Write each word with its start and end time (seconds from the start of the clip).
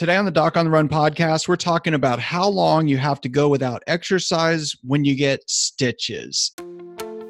Today 0.00 0.16
on 0.16 0.24
the 0.24 0.30
Doc 0.30 0.56
on 0.56 0.64
the 0.64 0.70
Run 0.70 0.88
podcast, 0.88 1.46
we're 1.46 1.56
talking 1.56 1.92
about 1.92 2.18
how 2.18 2.48
long 2.48 2.88
you 2.88 2.96
have 2.96 3.20
to 3.20 3.28
go 3.28 3.50
without 3.50 3.82
exercise 3.86 4.74
when 4.82 5.04
you 5.04 5.14
get 5.14 5.42
stitches. 5.46 6.52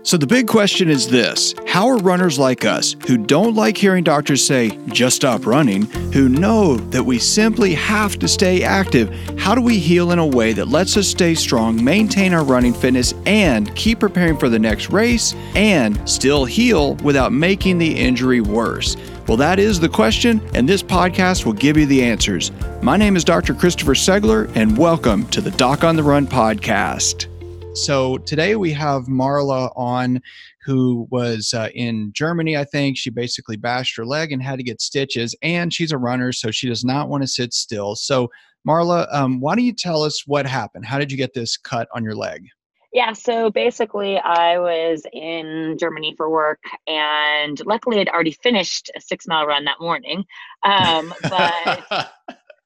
So, 0.05 0.17
the 0.17 0.29
big 0.29 0.47
question 0.47 0.89
is 0.89 1.09
this 1.09 1.53
How 1.67 1.89
are 1.89 1.97
runners 1.97 2.39
like 2.39 2.65
us, 2.65 2.95
who 3.09 3.19
don't 3.19 3.57
like 3.57 3.77
hearing 3.77 4.05
doctors 4.05 4.47
say, 4.47 4.79
just 4.87 5.17
stop 5.17 5.47
running, 5.47 5.83
who 6.13 6.29
know 6.29 6.77
that 6.77 7.03
we 7.03 7.19
simply 7.19 7.75
have 7.75 8.21
to 8.21 8.29
stay 8.29 8.63
active, 8.63 9.13
how 9.37 9.57
do 9.57 9.61
we 9.61 9.81
heal 9.81 10.13
in 10.13 10.21
a 10.21 10.27
way 10.27 10.53
that 10.53 10.69
lets 10.69 10.97
us 10.97 11.09
stay 11.09 11.35
strong, 11.35 11.83
maintain 11.83 12.33
our 12.33 12.45
running 12.45 12.73
fitness, 12.73 13.15
and 13.27 13.75
keep 13.75 13.99
preparing 13.99 14.39
for 14.39 14.49
the 14.49 14.61
next 14.61 14.91
race, 14.91 15.35
and 15.57 16.09
still 16.09 16.45
heal 16.45 16.95
without 17.03 17.33
making 17.33 17.79
the 17.79 17.99
injury 17.99 18.41
worse? 18.41 18.97
Well, 19.31 19.37
that 19.37 19.61
is 19.61 19.79
the 19.79 19.89
question, 19.89 20.41
and 20.55 20.69
this 20.69 20.83
podcast 20.83 21.47
will 21.47 21.53
give 21.53 21.77
you 21.77 21.87
the 21.87 22.03
answers. 22.03 22.51
My 22.83 22.97
name 22.97 23.15
is 23.15 23.23
Dr. 23.23 23.55
Christopher 23.55 23.95
Segler, 23.95 24.51
and 24.57 24.77
welcome 24.77 25.25
to 25.29 25.41
the 25.41 25.53
Doc 25.53 25.85
on 25.85 25.95
the 25.95 26.03
Run 26.03 26.27
podcast. 26.27 27.29
So 27.77 28.19
today 28.19 28.57
we 28.57 28.73
have 28.73 29.05
Marla 29.05 29.73
on, 29.77 30.21
who 30.65 31.07
was 31.13 31.55
uh, 31.55 31.69
in 31.77 32.11
Germany, 32.13 32.57
I 32.57 32.65
think. 32.65 32.99
She 32.99 33.09
basically 33.09 33.57
bashed 33.57 33.97
her 33.99 34.05
leg 34.05 34.33
and 34.33 34.43
had 34.43 34.59
to 34.59 34.65
get 34.65 34.81
stitches, 34.81 35.37
and 35.43 35.73
she's 35.73 35.93
a 35.93 35.97
runner, 35.97 36.33
so 36.33 36.51
she 36.51 36.67
does 36.67 36.85
not 36.85 37.09
want 37.09 37.23
to 37.23 37.29
sit 37.29 37.55
still. 37.55 37.95
So, 37.95 38.33
Marla, 38.67 39.07
um, 39.15 39.39
why 39.39 39.55
don't 39.55 39.65
you 39.65 39.73
tell 39.73 40.03
us 40.03 40.27
what 40.27 40.45
happened? 40.45 40.87
How 40.87 40.99
did 40.99 41.13
you 41.13 41.17
get 41.17 41.35
this 41.35 41.57
cut 41.57 41.87
on 41.95 42.03
your 42.03 42.17
leg? 42.17 42.49
Yeah, 42.93 43.13
so 43.13 43.51
basically, 43.51 44.19
I 44.19 44.59
was 44.59 45.07
in 45.13 45.77
Germany 45.79 46.15
for 46.17 46.29
work, 46.29 46.59
and 46.89 47.61
luckily, 47.65 48.01
I'd 48.01 48.09
already 48.09 48.33
finished 48.33 48.91
a 48.97 49.01
six 49.01 49.29
mile 49.29 49.47
run 49.47 49.65
that 49.65 49.81
morning. 49.81 50.25
Um, 50.65 51.15
but 51.31 51.85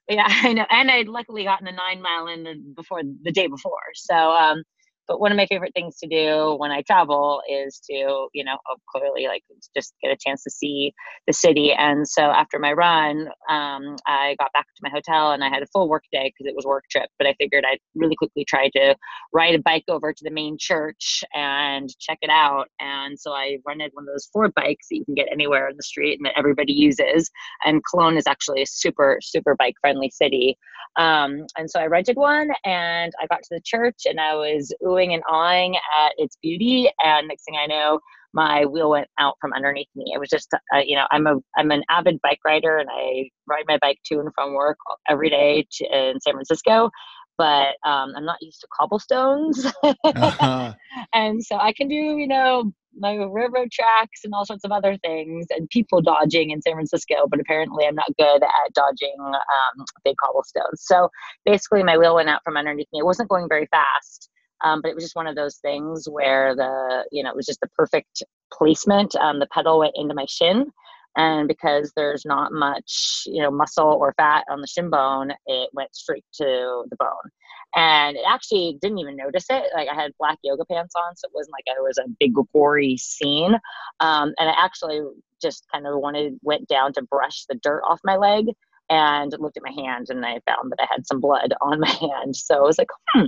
yeah, 0.09 0.27
I 0.29 0.53
know, 0.55 0.65
and 0.71 0.91
I'd 0.91 1.09
luckily 1.09 1.45
gotten 1.45 1.67
a 1.67 1.73
nine 1.73 2.01
mile 2.01 2.29
in 2.29 2.43
the, 2.45 2.55
before 2.75 3.03
the 3.23 3.33
day 3.33 3.49
before. 3.49 3.81
So 3.95 4.15
um, 4.15 4.63
but 5.07 5.21
one 5.21 5.33
of 5.33 5.37
my 5.37 5.47
favorite 5.47 5.73
things 5.75 5.99
to 5.99 6.07
do 6.07 6.55
when 6.59 6.71
I 6.71 6.83
travel 6.83 7.43
is 7.51 7.81
to, 7.91 8.29
you 8.33 8.45
know, 8.45 8.57
clearly 8.89 9.27
like 9.27 9.43
just 9.77 9.95
get 10.03 10.13
a 10.13 10.17
chance 10.17 10.43
to 10.45 10.51
see 10.51 10.93
the 11.27 11.33
city. 11.33 11.73
And 11.73 12.07
so 12.09 12.23
after 12.23 12.59
my 12.59 12.73
run, 12.73 13.29
um, 13.49 13.97
I 14.07 14.37
got 14.39 14.53
back 14.53 14.67
to 14.67 14.83
my 14.83 14.91
hotel 14.91 15.33
and 15.33 15.45
I 15.45 15.49
had 15.49 15.63
a 15.63 15.67
full 15.67 15.89
work 15.89 16.05
day 16.13 16.33
because 16.37 16.51
it 16.51 16.57
was 16.57 16.65
work 16.65 16.85
trip. 16.91 17.09
But 17.19 17.27
I 17.29 17.35
figured 17.39 17.65
I'd 17.67 17.79
really 17.95 18.17
quickly 18.17 18.45
try 18.45 18.69
to 18.71 18.95
ride 19.33 19.55
a 19.55 19.63
bike 19.63 19.85
over 19.89 20.13
to 20.13 20.25
the 20.25 20.31
main 20.31 20.57
church 20.59 21.23
and 21.35 21.89
check 21.99 22.19
it 22.23 22.31
out. 22.31 22.69
And 22.81 23.19
so 23.19 23.33
I 23.33 23.59
rented 23.67 23.91
one 23.95 24.05
of 24.05 24.13
those 24.13 24.29
Ford 24.33 24.53
bikes 24.55 24.89
that 24.91 24.97
you 24.97 25.05
can 25.05 25.15
get 25.15 25.29
anywhere 25.31 25.69
in 25.69 25.77
the 25.77 25.83
street 25.83 26.19
and 26.19 26.27
that 26.27 26.39
everybody 26.39 26.73
uses. 26.73 27.31
And 27.65 27.83
Cologne 27.91 28.17
is 28.17 28.27
actually 28.27 28.63
a 28.63 28.67
super, 28.67 29.19
super 29.23 29.55
bike 29.57 29.75
friendly 29.81 30.11
city. 30.11 30.57
Um, 30.97 31.47
and 31.57 31.69
so 31.69 31.81
I 31.81 31.87
rented 31.87 32.17
one 32.17 32.51
and 32.65 33.13
I 33.21 33.27
got 33.27 33.43
to 33.43 33.55
the 33.55 33.61
church 33.65 34.03
and 34.05 34.21
I 34.21 34.35
was 34.35 34.73
oohing 34.95 35.15
and 35.15 35.23
awing 35.31 35.77
at 35.77 36.13
its 36.19 36.37
beauty. 36.43 36.91
And 37.03 37.29
next 37.29 37.45
thing 37.45 37.57
I 37.57 37.67
know, 37.67 38.01
my 38.33 38.65
wheel 38.65 38.91
went 38.91 39.09
out 39.19 39.37
from 39.41 39.53
underneath 39.53 39.89
me. 39.95 40.13
It 40.15 40.19
was 40.19 40.29
just, 40.29 40.53
uh, 40.55 40.79
you 40.85 40.97
know, 40.97 41.07
I'm 41.11 41.27
a 41.27 41.37
I'm 41.57 41.71
an 41.71 41.85
avid 41.89 42.21
bike 42.23 42.41
rider, 42.45 42.79
and 42.79 42.89
I 42.91 43.31
ride 43.47 43.65
my 43.69 43.79
bike 43.81 43.99
to 44.07 44.19
and 44.21 44.31
from 44.35 44.55
work 44.55 44.79
every 45.09 45.31
day 45.31 45.67
to, 45.73 45.85
in 45.85 46.21
San 46.21 46.35
Francisco. 46.35 46.91
But 47.37 47.75
um, 47.85 48.13
I'm 48.17 48.25
not 48.25 48.39
used 48.41 48.61
to 48.61 48.69
cobblestones, 48.77 49.67
uh-huh. 49.83 50.75
and 51.15 51.43
so 51.45 51.57
I 51.57 51.73
can 51.73 51.89
do, 51.89 51.95
you 51.95 52.29
know, 52.29 52.73
my 52.99 53.15
railroad 53.15 53.71
tracks 53.73 54.21
and 54.25 54.33
all 54.35 54.45
sorts 54.45 54.65
of 54.65 54.73
other 54.73 54.97
things 54.99 55.47
and 55.51 55.69
people 55.71 56.01
dodging 56.01 56.51
in 56.51 56.63
San 56.63 56.75
Francisco, 56.75 57.27
but 57.29 57.41
apparently 57.41 57.87
I'm 57.87 57.95
not 57.95 58.17
good 58.19 58.43
at 58.43 58.75
dodging 58.75 59.17
um, 59.21 59.85
big 60.05 60.17
cobblestones. 60.23 60.83
So 60.83 61.09
basically, 61.45 61.83
my 61.83 61.99
wheel 61.99 62.15
went 62.15 62.29
out 62.29 62.43
from 62.45 62.57
underneath 62.57 62.89
me. 62.93 63.01
It 63.01 63.07
wasn't 63.07 63.29
going 63.29 63.49
very 63.49 63.67
fast, 63.67 64.31
um, 64.63 64.81
but 64.81 64.91
it 64.91 64.95
was 64.95 65.05
just 65.05 65.17
one 65.17 65.27
of 65.27 65.37
those 65.37 65.57
things 65.57 66.09
where 66.09 66.55
the 66.55 67.05
you 67.11 67.23
know 67.23 67.31
it 67.31 67.37
was 67.37 67.47
just 67.47 67.61
the 67.61 67.69
perfect 67.69 68.23
placement. 68.53 69.15
Um, 69.17 69.39
the 69.39 69.49
pedal 69.53 69.79
went 69.79 69.95
into 69.97 70.15
my 70.15 70.27
shin, 70.29 70.71
and 71.17 71.49
because 71.49 71.93
there's 71.97 72.25
not 72.25 72.53
much 72.53 73.23
you 73.27 73.43
know 73.43 73.51
muscle 73.51 73.93
or 74.01 74.15
fat 74.17 74.45
on 74.49 74.61
the 74.61 74.67
shin 74.67 74.91
bone, 74.91 75.33
it 75.47 75.71
went 75.73 75.95
straight 75.95 76.25
to 76.35 76.85
the 76.91 76.97
bone. 76.99 77.31
And 77.77 78.17
it 78.17 78.23
actually 78.29 78.79
didn't 78.81 78.99
even 78.99 79.17
notice 79.17 79.47
it. 79.51 79.65
Like 79.75 79.89
I 79.89 79.95
had 79.95 80.13
black 80.19 80.39
yoga 80.45 80.65
pants 80.65 80.95
on, 80.97 81.17
so 81.17 81.27
it 81.27 81.35
wasn't 81.35 81.55
like 81.55 81.77
it 81.77 81.83
was 81.83 81.99
a 81.99 82.09
big 82.21 82.33
gory 82.53 82.97
scene. 82.97 83.55
Um, 83.99 84.33
and 84.39 84.49
I 84.49 84.55
actually 84.57 85.01
just 85.43 85.65
kind 85.73 85.87
of 85.87 85.99
wanted 85.99 86.39
went 86.43 86.69
down 86.69 86.93
to 86.95 87.03
brush 87.03 87.45
the 87.49 87.57
dirt 87.57 87.83
off 87.89 88.01
my 88.05 88.17
leg 88.17 88.47
and 88.91 89.35
looked 89.39 89.57
at 89.57 89.63
my 89.63 89.73
hand 89.73 90.07
and 90.11 90.25
I 90.25 90.41
found 90.47 90.71
that 90.71 90.81
I 90.81 90.87
had 90.91 91.07
some 91.07 91.21
blood 91.21 91.55
on 91.61 91.81
my 91.81 91.89
hand. 92.01 92.37
So 92.37 92.57
I 92.57 92.61
was 92.61 92.79
like, 92.79 92.89
hmm, 93.13 93.27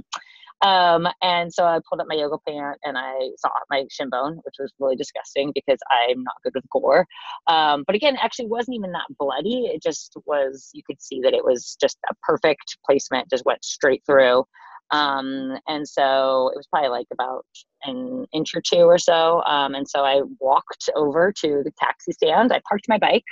um, 0.63 1.07
and 1.23 1.53
so 1.53 1.65
I 1.65 1.81
pulled 1.89 2.01
up 2.01 2.07
my 2.09 2.15
yoga 2.15 2.37
pant 2.49 2.79
and 2.85 2.97
I 2.97 3.31
saw 3.39 3.51
my 3.71 3.85
shin 3.91 4.09
bone, 4.11 4.41
which 4.43 4.55
was 4.59 4.73
really 4.79 4.97
disgusting 4.97 5.53
because 5.55 5.79
I'm 5.91 6.23
not 6.23 6.37
good 6.43 6.55
with 6.55 6.65
gore. 6.71 7.07
Um, 7.47 7.85
but 7.87 7.95
again, 7.95 8.17
actually 8.21 8.47
wasn't 8.47 8.77
even 8.77 8.93
that 8.93 9.07
bloody. 9.19 9.67
It 9.67 9.83
just 9.83 10.17
was, 10.25 10.71
you 10.73 10.83
could 10.87 11.01
see 11.01 11.21
that 11.23 11.35
it 11.35 11.45
was 11.45 11.77
just 11.81 11.99
a 12.11 12.15
perfect 12.23 12.79
placement, 12.85 13.31
just 13.31 13.45
went 13.45 13.65
straight 13.65 14.03
through. 14.07 14.45
Um, 14.93 15.59
and 15.67 15.87
so 15.87 16.51
it 16.55 16.57
was 16.57 16.67
probably 16.71 16.91
like 16.91 17.09
about 17.13 17.45
an 17.85 18.25
inch 18.33 18.55
or 18.55 18.63
two 18.63 18.85
or 18.85 18.99
so. 18.99 19.43
Um, 19.45 19.75
and 19.75 19.87
so 19.87 20.05
I 20.05 20.23
walked 20.41 20.89
over 20.95 21.33
to 21.41 21.63
the 21.65 21.73
taxi 21.79 22.13
stand. 22.13 22.53
I 22.53 22.61
parked 22.69 22.89
my 22.89 22.99
bike 22.99 23.25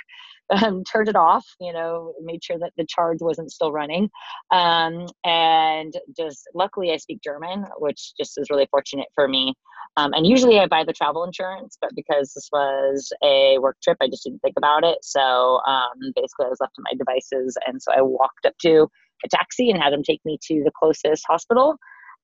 um, 0.49 0.83
turned 0.83 1.09
it 1.09 1.15
off, 1.15 1.45
you 1.59 1.73
know, 1.73 2.13
made 2.21 2.43
sure 2.43 2.57
that 2.59 2.73
the 2.77 2.85
charge 2.87 3.17
wasn't 3.21 3.51
still 3.51 3.71
running. 3.71 4.09
Um, 4.51 5.07
and 5.23 5.93
just 6.15 6.47
luckily, 6.53 6.91
I 6.91 6.97
speak 6.97 7.21
German, 7.23 7.65
which 7.77 8.13
just 8.17 8.37
is 8.37 8.49
really 8.49 8.67
fortunate 8.71 9.07
for 9.15 9.27
me. 9.27 9.53
Um, 9.97 10.13
and 10.13 10.27
usually 10.27 10.59
I 10.59 10.67
buy 10.67 10.83
the 10.83 10.93
travel 10.93 11.23
insurance, 11.23 11.77
but 11.79 11.91
because 11.95 12.33
this 12.33 12.49
was 12.51 13.11
a 13.23 13.57
work 13.59 13.77
trip, 13.81 13.97
I 14.01 14.07
just 14.07 14.23
didn't 14.23 14.39
think 14.39 14.55
about 14.57 14.83
it. 14.83 14.97
So 15.01 15.61
um, 15.67 16.11
basically, 16.15 16.47
I 16.47 16.49
was 16.49 16.59
left 16.59 16.75
to 16.75 16.83
my 16.83 16.97
devices. 16.97 17.57
And 17.65 17.81
so 17.81 17.91
I 17.95 18.01
walked 18.01 18.45
up 18.45 18.57
to 18.63 18.87
a 19.23 19.29
taxi 19.29 19.69
and 19.71 19.81
had 19.81 19.93
them 19.93 20.03
take 20.03 20.21
me 20.25 20.37
to 20.47 20.63
the 20.63 20.71
closest 20.77 21.23
hospital. 21.27 21.77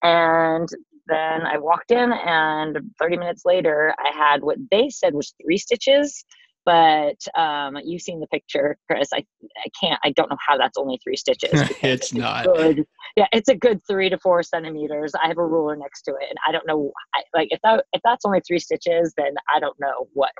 And 0.03 0.67
then 1.07 1.41
I 1.45 1.57
walked 1.57 1.91
in, 1.91 2.11
and 2.11 2.77
30 2.99 3.17
minutes 3.17 3.43
later, 3.45 3.93
I 3.99 4.11
had 4.15 4.41
what 4.41 4.57
they 4.69 4.89
said 4.89 5.13
was 5.13 5.33
three 5.41 5.57
stitches 5.57 6.25
but 6.65 7.17
um, 7.35 7.77
you've 7.83 8.01
seen 8.01 8.19
the 8.19 8.27
picture, 8.27 8.77
Chris. 8.89 9.09
I, 9.13 9.25
I 9.57 9.69
can't. 9.79 9.99
I 10.03 10.11
don't 10.11 10.29
know 10.29 10.37
how 10.45 10.57
that's 10.57 10.77
only 10.77 10.99
three 11.03 11.15
stitches. 11.15 11.49
it's, 11.53 11.79
it's 11.81 12.13
not. 12.13 12.45
Good, 12.45 12.85
yeah, 13.15 13.27
it's 13.31 13.49
a 13.49 13.55
good 13.55 13.81
three 13.87 14.09
to 14.09 14.17
four 14.19 14.43
centimeters. 14.43 15.13
I 15.15 15.27
have 15.27 15.37
a 15.37 15.45
ruler 15.45 15.75
next 15.75 16.03
to 16.03 16.11
it, 16.11 16.27
and 16.29 16.37
I 16.47 16.51
don't 16.51 16.67
know. 16.67 16.91
I, 17.15 17.23
like 17.33 17.47
if 17.51 17.59
that 17.63 17.85
if 17.93 18.01
that's 18.03 18.25
only 18.25 18.41
three 18.47 18.59
stitches, 18.59 19.13
then 19.17 19.33
I 19.53 19.59
don't 19.59 19.79
know 19.79 20.07
what. 20.13 20.31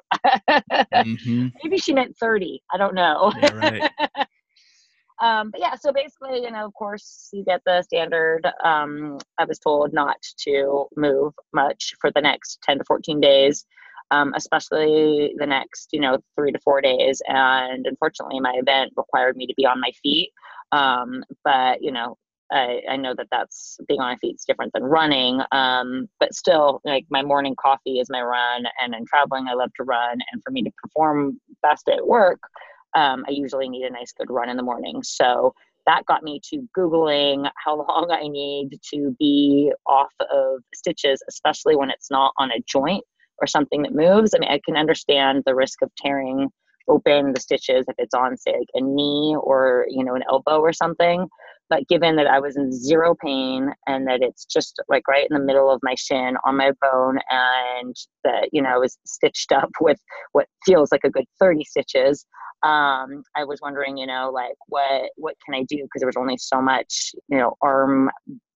mm-hmm. 0.94 1.48
Maybe 1.64 1.78
she 1.78 1.94
meant 1.94 2.16
thirty. 2.20 2.62
I 2.72 2.78
don't 2.78 2.96
know. 2.96 3.34
Yeah, 3.42 3.54
right. 3.54 3.92
um, 5.22 5.50
but 5.52 5.60
yeah, 5.60 5.76
so 5.76 5.92
basically, 5.92 6.44
you 6.44 6.52
know, 6.52 6.66
of 6.66 6.74
course, 6.74 7.30
you 7.34 7.44
get 7.44 7.62
the 7.66 7.82
standard. 7.82 8.48
Um, 8.64 9.18
I 9.40 9.46
was 9.46 9.60
told 9.60 9.92
not 9.94 10.18
to 10.46 10.86
move 10.96 11.34
much 11.54 11.94
for 12.00 12.12
the 12.12 12.22
next 12.22 12.60
ten 12.64 12.78
to 12.78 12.84
fourteen 12.86 13.20
days 13.20 13.66
um, 14.12 14.34
especially 14.36 15.34
the 15.38 15.46
next, 15.46 15.90
you 15.92 16.00
know, 16.00 16.20
three 16.36 16.52
to 16.52 16.60
four 16.60 16.82
days. 16.82 17.22
And 17.28 17.86
unfortunately, 17.88 18.40
my 18.40 18.54
event 18.56 18.92
required 18.96 19.38
me 19.38 19.48
to 19.48 19.54
be 19.56 19.66
on 19.66 19.80
my 19.80 19.92
feet. 20.04 20.32
Um, 20.72 21.24
but, 21.44 21.82
you 21.82 21.92
know, 21.92 22.18
I, 22.52 22.82
I, 22.90 22.98
know 22.98 23.14
that 23.16 23.28
that's 23.32 23.78
being 23.88 24.02
on 24.02 24.12
my 24.12 24.18
feet 24.18 24.36
is 24.36 24.46
different 24.46 24.74
than 24.74 24.84
running. 24.84 25.42
Um, 25.54 26.10
but 26.20 26.34
still, 26.34 26.82
like 26.84 27.06
my 27.10 27.24
morning 27.24 27.56
coffee 27.62 28.00
is 28.00 28.10
my 28.10 28.22
run. 28.22 28.66
And 28.82 28.94
in 28.94 29.06
traveling, 29.06 29.48
I 29.48 29.54
love 29.54 29.72
to 29.78 29.84
run. 29.84 30.20
And 30.32 30.42
for 30.44 30.52
me 30.52 30.62
to 30.64 30.72
perform 30.84 31.40
best 31.62 31.88
at 31.88 32.06
work, 32.06 32.42
um, 32.96 33.24
I 33.28 33.32
usually 33.32 33.70
need 33.70 33.86
a 33.86 33.90
nice, 33.90 34.12
good 34.12 34.30
run 34.30 34.50
in 34.50 34.58
the 34.58 34.64
morning. 34.64 35.02
So 35.04 35.54
that 35.86 36.06
got 36.06 36.24
me 36.24 36.42
to 36.50 36.68
Googling 36.78 37.50
how 37.64 37.78
long 37.78 38.12
I 38.12 38.28
need 38.28 38.80
to 38.94 39.16
be 39.18 39.72
off 39.88 40.12
of 40.20 40.62
stitches, 40.76 41.24
especially 41.30 41.76
when 41.76 41.90
it's 41.90 42.12
not 42.12 42.34
on 42.38 42.52
a 42.52 42.60
joint 42.68 43.04
or 43.42 43.48
something 43.48 43.82
that 43.84 43.94
moves, 43.94 44.34
I 44.34 44.40
mean, 44.40 44.50
I 44.50 44.60
can 44.66 44.78
understand 44.78 45.44
the 45.46 45.56
risk 45.56 45.82
of 45.82 45.92
tearing 45.98 46.50
open 46.88 47.34
the 47.34 47.40
stitches 47.40 47.86
if 47.88 47.96
it's 47.98 48.14
on, 48.14 48.38
say, 48.38 48.52
like 48.52 48.68
a 48.76 48.82
knee 48.82 49.36
or, 49.40 49.86
you 49.90 50.04
know, 50.04 50.16
an 50.16 50.24
elbow 50.30 50.60
or 50.60 50.74
something. 50.74 51.28
But 51.70 51.88
given 51.88 52.18
that 52.18 52.28
I 52.28 52.40
was 52.40 52.58
in 52.58 52.72
zero 52.72 53.16
pain 53.24 53.72
and 53.88 54.06
that 54.08 54.22
it's 54.22 54.44
just 54.46 54.82
like 54.90 55.08
right 55.08 55.26
in 55.30 55.38
the 55.38 55.44
middle 55.44 55.72
of 55.72 55.80
my 55.84 55.96
shin 55.96 56.36
on 56.46 56.58
my 56.58 56.72
bone 56.82 57.20
and 57.30 57.96
that, 58.26 58.50
you 58.52 58.62
know, 58.62 58.70
I 58.70 58.78
was 58.78 58.98
stitched 59.06 59.52
up 59.54 59.70
with 59.80 59.98
what 60.34 60.48
feels 60.66 60.92
like 60.92 61.06
a 61.06 61.10
good 61.10 61.26
30 61.40 61.64
stitches, 61.64 62.26
um, 62.64 63.24
I 63.36 63.44
was 63.44 63.60
wondering, 63.62 63.98
you 63.98 64.06
know, 64.06 64.30
like 64.32 64.56
what, 64.68 65.10
what 65.16 65.36
can 65.46 65.56
I 65.56 65.64
do? 65.64 65.78
Because 65.78 66.00
there 66.00 66.08
was 66.08 66.18
only 66.18 66.38
so 66.38 66.62
much, 66.62 67.12
you 67.28 67.38
know, 67.38 67.56
arm 67.62 68.12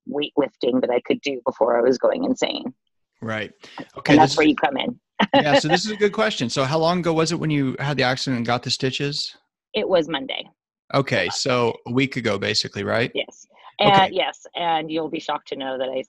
weightlifting 0.07 0.81
that 0.81 0.91
I 0.91 1.01
could 1.01 1.21
do 1.21 1.41
before 1.45 1.77
I 1.77 1.81
was 1.81 1.97
going 1.97 2.23
insane. 2.23 2.73
Right. 3.21 3.51
Okay. 3.97 4.13
And 4.13 4.21
that's 4.21 4.37
where 4.37 4.47
you 4.47 4.55
come 4.55 4.77
in. 4.77 4.99
yeah. 5.33 5.59
So 5.59 5.67
this 5.67 5.85
is 5.85 5.91
a 5.91 5.95
good 5.95 6.13
question. 6.13 6.49
So 6.49 6.63
how 6.63 6.77
long 6.77 6.99
ago 6.99 7.13
was 7.13 7.31
it 7.31 7.39
when 7.39 7.49
you 7.49 7.75
had 7.79 7.97
the 7.97 8.03
accident 8.03 8.37
and 8.37 8.45
got 8.45 8.63
the 8.63 8.69
stitches? 8.69 9.35
It 9.73 9.87
was 9.87 10.07
Monday. 10.07 10.45
Okay, 10.93 11.27
so 11.29 11.75
a 11.87 11.91
week 11.91 12.15
ago, 12.15 12.37
basically, 12.37 12.83
right? 12.83 13.11
Yes. 13.15 13.47
And 13.79 13.91
okay. 13.91 14.09
yes, 14.13 14.45
and 14.55 14.89
you'll 14.89 15.09
be 15.09 15.19
shocked 15.19 15.49
to 15.49 15.55
know 15.55 15.77
that 15.77 15.89
I 15.89 16.03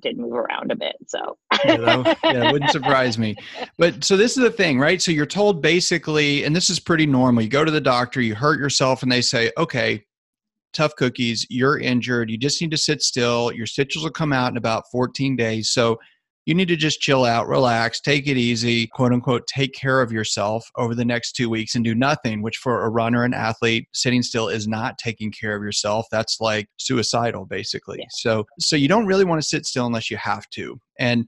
did 0.00 0.18
move 0.18 0.32
around 0.32 0.70
a 0.70 0.76
bit. 0.76 0.96
So 1.08 1.36
yeah, 1.64 1.76
that, 1.76 2.18
yeah, 2.24 2.52
wouldn't 2.52 2.70
surprise 2.70 3.18
me. 3.18 3.36
But 3.76 4.04
so 4.04 4.16
this 4.16 4.36
is 4.36 4.42
the 4.42 4.50
thing, 4.50 4.78
right? 4.78 5.02
So 5.02 5.10
you're 5.10 5.26
told 5.26 5.62
basically, 5.62 6.44
and 6.44 6.54
this 6.54 6.70
is 6.70 6.78
pretty 6.78 7.06
normal. 7.06 7.42
You 7.42 7.48
go 7.48 7.64
to 7.64 7.70
the 7.70 7.80
doctor, 7.80 8.20
you 8.20 8.34
hurt 8.34 8.60
yourself, 8.60 9.02
and 9.02 9.10
they 9.10 9.20
say, 9.20 9.50
okay, 9.58 10.04
tough 10.72 10.94
cookies, 10.96 11.46
you're 11.50 11.78
injured. 11.78 12.30
You 12.30 12.38
just 12.38 12.60
need 12.60 12.70
to 12.70 12.76
sit 12.76 13.02
still. 13.02 13.52
Your 13.52 13.66
stitches 13.66 14.02
will 14.02 14.10
come 14.10 14.32
out 14.32 14.50
in 14.50 14.56
about 14.56 14.84
14 14.92 15.34
days. 15.34 15.70
So 15.72 15.98
you 16.46 16.54
need 16.54 16.68
to 16.68 16.76
just 16.76 17.00
chill 17.00 17.24
out, 17.24 17.48
relax, 17.48 18.00
take 18.00 18.26
it 18.26 18.36
easy, 18.36 18.86
quote 18.88 19.12
unquote, 19.12 19.46
take 19.46 19.74
care 19.74 20.00
of 20.00 20.10
yourself 20.10 20.66
over 20.76 20.94
the 20.94 21.04
next 21.04 21.32
two 21.32 21.50
weeks 21.50 21.74
and 21.74 21.84
do 21.84 21.94
nothing, 21.94 22.42
which 22.42 22.56
for 22.56 22.84
a 22.84 22.88
runner 22.88 23.24
and 23.24 23.34
athlete, 23.34 23.88
sitting 23.92 24.22
still 24.22 24.48
is 24.48 24.66
not 24.66 24.98
taking 24.98 25.30
care 25.30 25.54
of 25.54 25.62
yourself. 25.62 26.06
That's 26.10 26.40
like 26.40 26.68
suicidal, 26.78 27.46
basically. 27.46 27.98
Yeah. 28.00 28.06
So, 28.10 28.46
so 28.58 28.76
you 28.76 28.88
don't 28.88 29.06
really 29.06 29.24
want 29.24 29.40
to 29.40 29.46
sit 29.46 29.66
still 29.66 29.86
unless 29.86 30.10
you 30.10 30.16
have 30.16 30.48
to. 30.50 30.80
And 30.98 31.26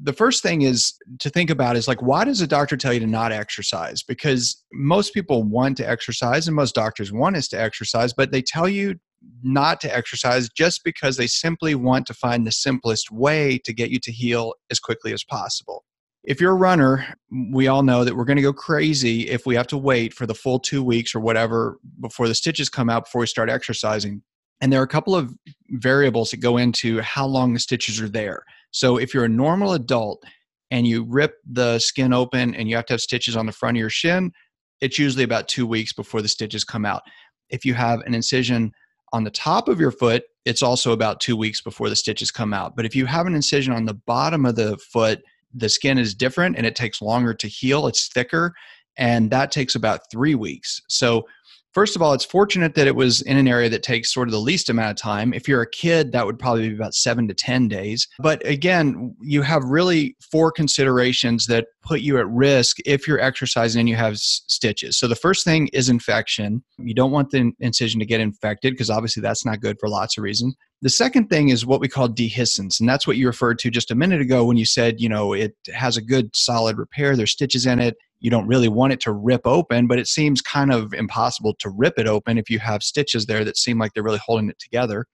the 0.00 0.12
first 0.12 0.42
thing 0.42 0.62
is 0.62 0.94
to 1.18 1.28
think 1.28 1.50
about 1.50 1.76
is 1.76 1.88
like 1.88 2.00
why 2.00 2.24
does 2.24 2.40
a 2.40 2.46
doctor 2.46 2.76
tell 2.76 2.92
you 2.92 3.00
to 3.00 3.06
not 3.06 3.32
exercise 3.32 4.02
because 4.02 4.62
most 4.72 5.12
people 5.12 5.42
want 5.42 5.76
to 5.76 5.88
exercise 5.88 6.46
and 6.46 6.54
most 6.54 6.74
doctors 6.74 7.12
want 7.12 7.36
us 7.36 7.48
to 7.48 7.60
exercise 7.60 8.12
but 8.12 8.30
they 8.30 8.42
tell 8.42 8.68
you 8.68 8.94
not 9.42 9.80
to 9.80 9.94
exercise 9.94 10.48
just 10.48 10.84
because 10.84 11.16
they 11.16 11.26
simply 11.26 11.74
want 11.74 12.06
to 12.06 12.14
find 12.14 12.46
the 12.46 12.52
simplest 12.52 13.10
way 13.10 13.58
to 13.64 13.72
get 13.72 13.90
you 13.90 13.98
to 14.00 14.12
heal 14.12 14.54
as 14.70 14.78
quickly 14.78 15.12
as 15.12 15.24
possible. 15.24 15.84
If 16.24 16.40
you're 16.40 16.52
a 16.52 16.56
runner, 16.56 17.06
we 17.52 17.68
all 17.68 17.82
know 17.82 18.04
that 18.04 18.16
we're 18.16 18.24
going 18.24 18.36
to 18.36 18.42
go 18.42 18.52
crazy 18.52 19.28
if 19.28 19.46
we 19.46 19.54
have 19.54 19.68
to 19.68 19.78
wait 19.78 20.12
for 20.12 20.26
the 20.26 20.34
full 20.34 20.58
two 20.58 20.82
weeks 20.82 21.14
or 21.14 21.20
whatever 21.20 21.78
before 22.00 22.28
the 22.28 22.34
stitches 22.34 22.68
come 22.68 22.90
out 22.90 23.04
before 23.04 23.20
we 23.20 23.26
start 23.26 23.48
exercising. 23.48 24.22
And 24.60 24.72
there 24.72 24.80
are 24.80 24.84
a 24.84 24.88
couple 24.88 25.14
of 25.14 25.32
variables 25.70 26.32
that 26.32 26.38
go 26.38 26.56
into 26.56 27.00
how 27.00 27.26
long 27.26 27.54
the 27.54 27.60
stitches 27.60 28.00
are 28.00 28.08
there. 28.08 28.42
So 28.70 28.96
if 28.96 29.14
you're 29.14 29.24
a 29.24 29.28
normal 29.28 29.72
adult 29.72 30.22
and 30.70 30.86
you 30.86 31.04
rip 31.08 31.36
the 31.50 31.78
skin 31.78 32.12
open 32.12 32.54
and 32.54 32.68
you 32.68 32.76
have 32.76 32.86
to 32.86 32.94
have 32.94 33.00
stitches 33.00 33.36
on 33.36 33.46
the 33.46 33.52
front 33.52 33.76
of 33.76 33.80
your 33.80 33.90
shin, 33.90 34.32
it's 34.80 34.98
usually 34.98 35.24
about 35.24 35.48
two 35.48 35.66
weeks 35.66 35.92
before 35.92 36.22
the 36.22 36.28
stitches 36.28 36.64
come 36.64 36.84
out. 36.84 37.02
If 37.50 37.64
you 37.64 37.74
have 37.74 38.00
an 38.00 38.14
incision 38.14 38.72
on 39.12 39.24
the 39.24 39.30
top 39.30 39.68
of 39.68 39.80
your 39.80 39.90
foot, 39.90 40.24
it's 40.44 40.62
also 40.62 40.92
about 40.92 41.20
two 41.20 41.36
weeks 41.36 41.60
before 41.60 41.88
the 41.88 41.96
stitches 41.96 42.30
come 42.30 42.52
out. 42.52 42.76
But 42.76 42.84
if 42.84 42.94
you 42.94 43.06
have 43.06 43.26
an 43.26 43.34
incision 43.34 43.72
on 43.72 43.86
the 43.86 43.94
bottom 43.94 44.44
of 44.44 44.56
the 44.56 44.76
foot, 44.76 45.22
the 45.54 45.68
skin 45.68 45.98
is 45.98 46.14
different 46.14 46.56
and 46.56 46.66
it 46.66 46.76
takes 46.76 47.00
longer 47.00 47.34
to 47.34 47.48
heal. 47.48 47.86
It's 47.86 48.08
thicker, 48.08 48.54
and 48.96 49.30
that 49.30 49.50
takes 49.50 49.74
about 49.74 50.10
three 50.10 50.34
weeks. 50.34 50.82
So 50.88 51.26
First 51.74 51.96
of 51.96 52.02
all, 52.02 52.14
it's 52.14 52.24
fortunate 52.24 52.74
that 52.74 52.86
it 52.86 52.96
was 52.96 53.20
in 53.22 53.36
an 53.36 53.46
area 53.46 53.68
that 53.68 53.82
takes 53.82 54.12
sort 54.12 54.26
of 54.26 54.32
the 54.32 54.40
least 54.40 54.68
amount 54.70 54.90
of 54.90 54.96
time. 54.96 55.34
If 55.34 55.46
you're 55.46 55.62
a 55.62 55.70
kid, 55.70 56.12
that 56.12 56.24
would 56.24 56.38
probably 56.38 56.68
be 56.68 56.74
about 56.74 56.94
seven 56.94 57.28
to 57.28 57.34
10 57.34 57.68
days. 57.68 58.08
But 58.18 58.44
again, 58.46 59.14
you 59.20 59.42
have 59.42 59.62
really 59.64 60.16
four 60.32 60.50
considerations 60.50 61.46
that 61.46 61.66
put 61.82 62.00
you 62.00 62.18
at 62.18 62.28
risk 62.28 62.78
if 62.86 63.06
you're 63.06 63.20
exercising 63.20 63.80
and 63.80 63.88
you 63.88 63.96
have 63.96 64.14
s- 64.14 64.42
stitches. 64.46 64.98
So 64.98 65.06
the 65.06 65.14
first 65.14 65.44
thing 65.44 65.68
is 65.68 65.88
infection. 65.88 66.64
You 66.78 66.94
don't 66.94 67.12
want 67.12 67.30
the 67.30 67.52
incision 67.60 68.00
to 68.00 68.06
get 68.06 68.20
infected 68.20 68.72
because 68.72 68.90
obviously 68.90 69.20
that's 69.20 69.44
not 69.44 69.60
good 69.60 69.76
for 69.78 69.88
lots 69.88 70.16
of 70.16 70.24
reasons. 70.24 70.56
The 70.80 70.90
second 70.90 71.28
thing 71.28 71.48
is 71.48 71.66
what 71.66 71.80
we 71.80 71.88
call 71.88 72.08
dehiscence, 72.08 72.78
and 72.78 72.88
that's 72.88 73.04
what 73.04 73.16
you 73.16 73.26
referred 73.26 73.58
to 73.60 73.70
just 73.70 73.90
a 73.90 73.96
minute 73.96 74.20
ago 74.20 74.44
when 74.44 74.56
you 74.56 74.64
said, 74.64 75.00
you 75.00 75.08
know, 75.08 75.32
it 75.32 75.52
has 75.74 75.96
a 75.96 76.02
good 76.02 76.30
solid 76.36 76.78
repair, 76.78 77.16
there's 77.16 77.32
stitches 77.32 77.66
in 77.66 77.80
it, 77.80 77.96
you 78.20 78.30
don't 78.30 78.46
really 78.46 78.68
want 78.68 78.92
it 78.92 79.00
to 79.00 79.12
rip 79.12 79.46
open, 79.46 79.86
but 79.86 79.98
it 79.98 80.08
seems 80.08 80.42
kind 80.42 80.72
of 80.72 80.92
impossible 80.92 81.54
to 81.60 81.70
rip 81.70 81.98
it 81.98 82.06
open 82.06 82.38
if 82.38 82.50
you 82.50 82.58
have 82.58 82.82
stitches 82.82 83.26
there 83.26 83.44
that 83.44 83.56
seem 83.56 83.78
like 83.78 83.92
they're 83.94 84.02
really 84.02 84.20
holding 84.24 84.48
it 84.48 84.58
together. 84.58 85.06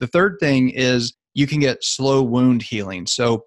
The 0.00 0.06
third 0.06 0.36
thing 0.40 0.70
is 0.70 1.14
you 1.34 1.46
can 1.46 1.60
get 1.60 1.82
slow 1.82 2.22
wound 2.22 2.62
healing. 2.62 3.06
So 3.06 3.44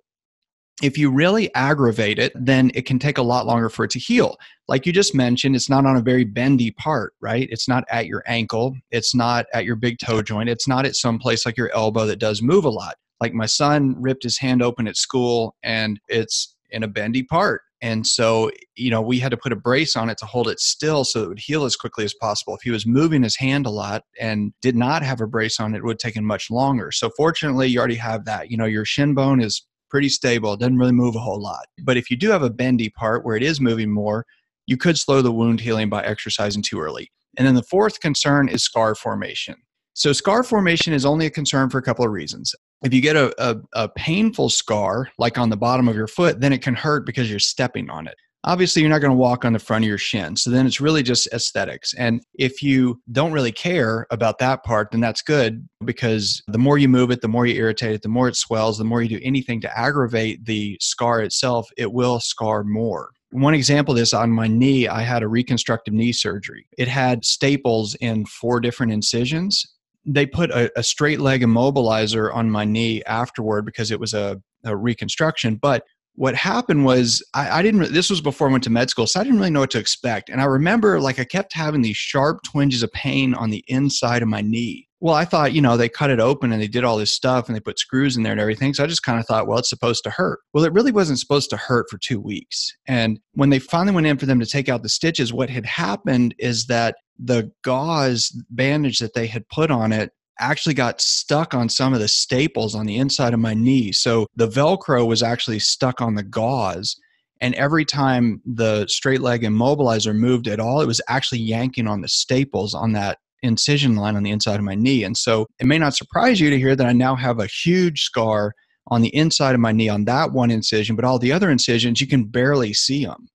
if 0.84 0.98
you 0.98 1.10
really 1.10 1.54
aggravate 1.56 2.20
it, 2.20 2.32
then 2.36 2.70
it 2.76 2.86
can 2.86 3.00
take 3.00 3.18
a 3.18 3.24
lot 3.24 3.48
longer 3.48 3.70
for 3.70 3.86
it 3.86 3.92
to 3.92 4.00
heal. 4.00 4.38
Like 4.68 4.86
you 4.86 4.94
just 4.94 5.16
mentioned, 5.16 5.56
it's 5.56 5.70
not 5.70 5.86
on 5.86 5.96
a 5.96 6.02
very 6.02 6.24
bendy 6.24 6.72
part, 6.72 7.14
right? 7.20 7.48
It's 7.50 7.68
not 7.68 7.84
at 7.90 8.06
your 8.06 8.24
ankle, 8.28 8.76
it's 8.92 9.16
not 9.16 9.48
at 9.54 9.66
your 9.66 9.76
big 9.76 9.98
toe 9.98 10.22
joint, 10.22 10.50
it's 10.50 10.68
not 10.68 10.86
at 10.86 10.96
some 10.96 11.18
place 11.18 11.46
like 11.46 11.58
your 11.58 11.74
elbow 11.74 12.06
that 12.06 12.20
does 12.20 12.42
move 12.42 12.66
a 12.66 12.70
lot. 12.70 12.96
Like 13.20 13.34
my 13.34 13.48
son 13.48 13.96
ripped 13.98 14.24
his 14.24 14.38
hand 14.38 14.62
open 14.62 14.88
at 14.88 14.98
school 14.98 15.56
and 15.64 16.00
it's 16.10 16.56
in 16.70 16.84
a 16.84 16.88
bendy 16.88 17.24
part 17.24 17.62
and 17.82 18.08
so, 18.08 18.50
you 18.76 18.90
know, 18.90 19.02
we 19.02 19.20
had 19.20 19.30
to 19.32 19.38
put 19.38 19.54
a 19.54 19.58
brace 19.58 19.96
on 19.96 20.10
it 20.10 20.18
to 20.20 20.26
hold 20.26 20.48
it 20.48 20.60
still 20.60 21.04
so 21.04 21.24
it 21.24 21.30
would 21.30 21.40
heal 21.40 21.64
as 21.64 21.76
quickly 21.76 22.04
as 22.06 22.14
possible. 22.14 22.56
If 22.56 22.62
he 22.64 22.72
was 22.72 22.88
moving 22.88 23.22
his 23.22 23.36
hand 23.36 23.66
a 23.68 23.70
lot 23.70 24.04
and 24.20 24.52
did 24.62 24.76
not 24.76 25.04
have 25.04 25.22
a 25.22 25.28
brace 25.28 25.60
on 25.60 25.76
it, 25.76 25.84
would 25.84 25.94
have 25.94 25.98
taken 26.00 26.26
much 26.26 26.50
longer. 26.50 26.92
So, 26.92 27.10
fortunately, 27.16 27.68
you 27.68 27.80
already 27.80 27.96
have 27.96 28.26
that. 28.26 28.50
You 28.50 28.58
know, 28.58 28.66
your 28.66 28.86
shin 28.86 29.14
bone 29.14 29.42
is 29.42 29.66
pretty 29.90 30.10
stable, 30.10 30.54
it 30.54 30.60
doesn't 30.60 30.78
really 30.78 30.92
move 30.92 31.16
a 31.16 31.20
whole 31.20 31.42
lot. 31.42 31.66
But 31.84 31.98
if 31.98 32.10
you 32.12 32.18
do 32.18 32.30
have 32.30 32.44
a 32.44 32.50
bendy 32.50 32.90
part 32.90 33.24
where 33.24 33.38
it 33.38 33.44
is 33.44 33.62
moving 33.62 33.92
more, 33.92 34.26
you 34.66 34.76
could 34.76 34.98
slow 34.98 35.22
the 35.22 35.32
wound 35.32 35.62
healing 35.62 35.90
by 35.90 36.04
exercising 36.04 36.62
too 36.62 36.82
early. 36.82 37.10
And 37.38 37.48
then 37.48 37.56
the 37.56 37.64
fourth 37.64 38.02
concern 38.02 38.50
is 38.50 38.64
scar 38.64 38.96
formation. 38.96 39.56
So, 39.94 40.14
scar 40.14 40.44
formation 40.44 40.94
is 40.94 41.06
only 41.06 41.26
a 41.26 41.32
concern 41.32 41.70
for 41.70 41.78
a 41.78 41.84
couple 41.84 42.06
of 42.06 42.12
reasons 42.12 42.54
if 42.84 42.94
you 42.94 43.02
get 43.02 43.16
a, 43.16 43.34
a, 43.44 43.58
a, 43.74 43.90
painful 43.90 44.50
scar 44.50 45.10
like 45.18 45.38
on 45.38 45.50
the 45.50 45.58
bottom 45.58 45.88
of 45.88 45.96
your 45.96 46.08
foot 46.08 46.40
then 46.40 46.54
it 46.54 46.62
can 46.62 46.76
hurt 46.76 47.06
because 47.06 47.30
you're 47.30 47.40
stepping 47.40 47.90
on 47.90 48.08
it. 48.08 48.16
Obviously 48.44 48.82
you're 48.82 48.92
not 48.92 49.00
going 49.00 49.12
to 49.12 49.18
walk 49.18 49.44
on 49.44 49.54
the 49.54 49.60
front 49.60 49.84
of 49.84 49.90
your 49.90 49.98
shin 49.98 50.36
so 50.36 50.50
then 50.50 50.66
it's 50.66 50.80
really 50.80 51.04
just 51.04 51.28
aesthetics. 51.34 51.94
And 51.96 52.22
if 52.36 52.62
you 52.62 53.02
don't 53.12 53.32
really 53.32 53.52
care 53.52 54.06
about 54.12 54.38
that 54.40 54.64
part 54.64 54.92
then 54.92 55.02
that's 55.02 55.22
good 55.22 55.68
because 55.84 56.42
the 56.48 56.60
more 56.60 56.78
you 56.78 56.88
move 56.88 57.12
it 57.12 57.22
the 57.22 57.28
more 57.28 57.46
you 57.46 57.56
irritate 57.56 57.96
it 57.96 58.02
the 58.04 58.10
more 58.10 58.28
it 58.28 58.36
swells 58.36 58.78
the 58.78 58.84
more 58.84 59.02
you 59.02 59.10
do 59.10 59.24
anything 59.24 59.60
to 59.62 59.78
aggravate 59.78 60.46
the 60.46 60.78
scar 60.80 61.22
itself 61.22 61.70
it 61.78 61.92
will 61.92 62.20
scar 62.20 62.64
more. 62.64 63.12
One 63.32 63.54
example 63.54 63.92
of 63.92 63.98
this 63.98 64.14
on 64.14 64.32
my 64.32 64.48
knee, 64.48 64.88
I 64.88 65.02
had 65.02 65.22
a 65.22 65.28
reconstructive 65.28 65.94
knee 65.94 66.14
surgery. 66.14 66.66
It 66.78 66.88
had 66.88 67.26
staples 67.26 67.94
in 67.96 68.26
four 68.26 68.62
different 68.62 68.94
incisions 68.94 69.66
they 70.08 70.26
put 70.26 70.50
a, 70.52 70.72
a, 70.80 70.84
straight 70.84 71.20
leg 71.20 71.42
immobilizer 71.42 72.34
on 72.34 72.50
my 72.50 72.64
knee 72.64 73.04
afterward 73.04 73.66
because 73.66 73.92
it 73.92 74.00
was 74.00 74.14
a, 74.14 74.42
a 74.64 74.76
reconstruction. 74.76 75.56
But 75.56 75.84
what 76.16 76.34
happened 76.34 76.84
was 76.84 77.24
I, 77.36 77.60
I, 77.60 77.62
didn't. 77.62 77.94
This 77.94 78.10
was 78.10 78.22
before 78.22 78.50
I 78.50 78.52
went 78.52 78.64
to 78.64 78.72
med 78.72 78.90
school, 78.90 79.06
so 79.06 79.20
I 79.20 79.24
didn't 79.24 79.38
really 79.38 79.52
know 79.52 79.60
what 79.60 79.72
to 79.72 79.80
expect. 79.80 80.30
And 80.30 80.42
I 80.42 80.46
remember 80.46 81.00
like 81.00 81.20
I 81.20 81.24
kept 81.24 81.54
having 81.54 81.84
these 81.84 81.98
sharp 81.98 82.42
twinges 82.44 82.82
of 82.82 82.92
pain 82.92 83.36
on 83.36 83.52
the 83.52 83.64
inside 83.68 84.24
of 84.24 84.28
my 84.28 84.42
knee. 84.42 84.88
Well, 85.00 85.14
I 85.14 85.26
thought 85.26 85.54
you 85.54 85.62
know 85.62 85.78
they 85.78 85.90
cut 85.90 86.10
it 86.10 86.20
open 86.20 86.52
and 86.52 86.60
they 86.60 86.68
did 86.68 86.84
all 86.84 86.98
this 86.98 87.12
stuff 87.12 87.48
and 87.48 87.56
they 87.56 87.60
put 87.60 87.78
screws 87.78 88.18
in 88.18 88.24
there 88.24 88.32
and 88.32 88.42
everything. 88.42 88.74
So 88.74 88.84
I 88.84 88.88
just 88.88 89.04
kind 89.04 89.20
of 89.20 89.28
thought, 89.28 89.46
well, 89.46 89.60
it's 89.60 89.70
supposed 89.70 90.04
to 90.06 90.10
hurt. 90.10 90.40
Well, 90.54 90.64
it 90.64 90.74
really 90.74 90.92
wasn't 90.92 91.20
supposed 91.20 91.52
to 91.52 91.58
hurt 91.58 91.86
for 91.88 92.00
two 92.00 92.20
weeks. 92.20 92.76
And 92.88 93.20
when 93.34 93.52
they 93.52 93.60
finally 93.60 93.94
went 93.94 94.08
in 94.08 94.18
for 94.18 94.26
them 94.26 94.40
to 94.40 94.46
take 94.48 94.70
out 94.70 94.82
the 94.82 94.90
stitches, 94.90 95.32
what 95.32 95.52
had 95.52 95.68
happened 95.68 96.34
is 96.40 96.66
that 96.66 96.96
the 97.20 97.52
gauze 97.64 98.30
bandage 98.50 99.00
that 99.00 99.14
they 99.14 99.28
had 99.28 99.48
put 99.50 99.72
on 99.72 99.92
it 99.92 100.12
actually 100.40 100.76
got 100.76 101.02
stuck 101.02 101.54
on 101.54 101.70
some 101.70 101.94
of 101.94 102.00
the 102.00 102.08
staples 102.08 102.76
on 102.76 102.86
the 102.86 102.98
inside 102.98 103.34
of 103.34 103.40
my 103.40 103.54
knee. 103.54 103.92
So 103.92 104.28
the 104.36 104.48
Velcro 104.48 105.08
was 105.08 105.24
actually 105.24 105.60
stuck 105.60 106.02
on 106.02 106.16
the 106.16 106.24
gauze. 106.24 106.96
And 107.42 107.54
every 107.56 107.86
time 107.86 108.42
the 108.46 108.86
straight 108.88 109.22
leg 109.22 109.44
immobilizer 109.44 110.16
moved 110.16 110.48
at 110.48 110.60
all, 110.60 110.82
it 110.82 110.88
was 110.88 111.02
actually 111.08 111.40
yanking 111.40 111.88
on 111.88 112.02
the 112.02 112.08
staples 112.08 112.74
on 112.74 112.94
that 112.94 113.20
incision 113.44 113.96
line 113.96 114.16
on 114.16 114.24
the 114.24 114.32
inside 114.32 114.58
of 114.58 114.64
my 114.64 114.76
knee. 114.76 115.04
And 115.04 115.16
so 115.16 115.48
it 115.60 115.68
may 115.68 115.78
not 115.78 115.96
surprise 115.96 116.40
you 116.40 116.50
to 116.50 116.58
hear 116.58 116.76
that 116.76 116.88
I 116.88 116.94
now 116.94 117.16
have 117.16 117.40
a 117.40 117.48
huge 117.48 118.02
scar 118.02 118.54
on 118.90 119.02
the 119.02 119.16
inside 119.16 119.54
of 119.54 119.62
my 119.62 119.72
knee 119.72 119.90
on 119.90 120.06
that 120.06 120.32
one 120.32 120.50
incision, 120.50 120.96
but 120.96 121.06
all 121.06 121.20
the 121.20 121.32
other 121.32 121.50
incisions, 121.50 122.00
you 122.00 122.08
can 122.08 122.24
barely 122.24 122.74
see 122.74 123.06
them 123.06 123.28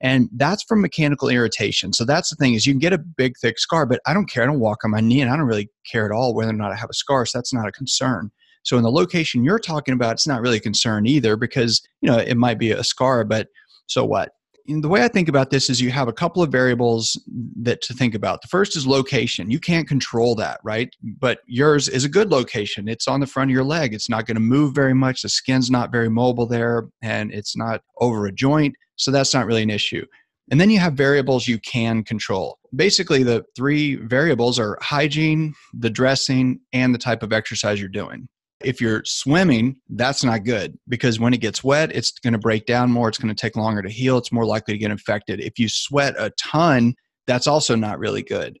and 0.00 0.28
that's 0.36 0.62
from 0.64 0.80
mechanical 0.80 1.28
irritation 1.28 1.92
so 1.92 2.04
that's 2.04 2.30
the 2.30 2.36
thing 2.36 2.54
is 2.54 2.66
you 2.66 2.72
can 2.72 2.80
get 2.80 2.92
a 2.92 2.98
big 2.98 3.34
thick 3.40 3.58
scar 3.58 3.86
but 3.86 4.00
i 4.06 4.14
don't 4.14 4.30
care 4.30 4.42
i 4.42 4.46
don't 4.46 4.60
walk 4.60 4.84
on 4.84 4.90
my 4.90 5.00
knee 5.00 5.20
and 5.20 5.30
i 5.30 5.36
don't 5.36 5.46
really 5.46 5.70
care 5.90 6.04
at 6.04 6.12
all 6.12 6.34
whether 6.34 6.50
or 6.50 6.54
not 6.54 6.72
i 6.72 6.76
have 6.76 6.90
a 6.90 6.94
scar 6.94 7.24
so 7.26 7.38
that's 7.38 7.52
not 7.52 7.68
a 7.68 7.72
concern 7.72 8.30
so 8.62 8.76
in 8.76 8.82
the 8.82 8.90
location 8.90 9.44
you're 9.44 9.58
talking 9.58 9.94
about 9.94 10.12
it's 10.12 10.26
not 10.26 10.40
really 10.40 10.58
a 10.58 10.60
concern 10.60 11.06
either 11.06 11.36
because 11.36 11.82
you 12.00 12.10
know 12.10 12.18
it 12.18 12.36
might 12.36 12.58
be 12.58 12.70
a 12.70 12.84
scar 12.84 13.24
but 13.24 13.48
so 13.86 14.04
what 14.04 14.30
the 14.78 14.88
way 14.88 15.02
I 15.02 15.08
think 15.08 15.28
about 15.28 15.50
this 15.50 15.68
is 15.68 15.80
you 15.80 15.90
have 15.90 16.06
a 16.06 16.12
couple 16.12 16.42
of 16.42 16.52
variables 16.52 17.20
that 17.62 17.82
to 17.82 17.94
think 17.94 18.14
about. 18.14 18.42
The 18.42 18.48
first 18.48 18.76
is 18.76 18.86
location. 18.86 19.50
You 19.50 19.58
can't 19.58 19.88
control 19.88 20.34
that, 20.36 20.60
right? 20.62 20.94
But 21.02 21.40
yours 21.46 21.88
is 21.88 22.04
a 22.04 22.08
good 22.08 22.30
location. 22.30 22.88
It's 22.88 23.08
on 23.08 23.18
the 23.20 23.26
front 23.26 23.50
of 23.50 23.54
your 23.54 23.64
leg. 23.64 23.94
It's 23.94 24.08
not 24.08 24.26
going 24.26 24.36
to 24.36 24.40
move 24.40 24.74
very 24.74 24.94
much. 24.94 25.22
The 25.22 25.28
skin's 25.28 25.70
not 25.70 25.90
very 25.90 26.08
mobile 26.08 26.46
there, 26.46 26.88
and 27.02 27.32
it's 27.32 27.56
not 27.56 27.82
over 27.98 28.26
a 28.26 28.32
joint. 28.32 28.76
So 29.00 29.10
that's 29.10 29.32
not 29.32 29.46
really 29.46 29.62
an 29.62 29.70
issue. 29.70 30.04
And 30.50 30.60
then 30.60 30.68
you 30.68 30.78
have 30.78 30.94
variables 30.94 31.48
you 31.48 31.58
can 31.60 32.02
control. 32.04 32.58
Basically, 32.74 33.22
the 33.22 33.44
three 33.56 33.96
variables 33.96 34.58
are 34.58 34.78
hygiene, 34.82 35.54
the 35.72 35.90
dressing, 35.90 36.60
and 36.72 36.94
the 36.94 36.98
type 36.98 37.22
of 37.22 37.32
exercise 37.32 37.80
you're 37.80 37.88
doing. 37.88 38.28
If 38.62 38.78
you're 38.80 39.02
swimming, 39.06 39.76
that's 39.88 40.22
not 40.22 40.44
good 40.44 40.78
because 40.88 41.18
when 41.18 41.32
it 41.32 41.40
gets 41.40 41.64
wet, 41.64 41.92
it's 41.96 42.10
going 42.10 42.34
to 42.34 42.38
break 42.38 42.66
down 42.66 42.90
more. 42.90 43.08
It's 43.08 43.16
going 43.16 43.34
to 43.34 43.40
take 43.40 43.56
longer 43.56 43.80
to 43.80 43.88
heal. 43.88 44.18
It's 44.18 44.32
more 44.32 44.44
likely 44.44 44.74
to 44.74 44.78
get 44.78 44.90
infected. 44.90 45.40
If 45.40 45.58
you 45.58 45.68
sweat 45.68 46.14
a 46.18 46.30
ton, 46.38 46.94
that's 47.26 47.46
also 47.46 47.74
not 47.74 47.98
really 47.98 48.22
good. 48.22 48.58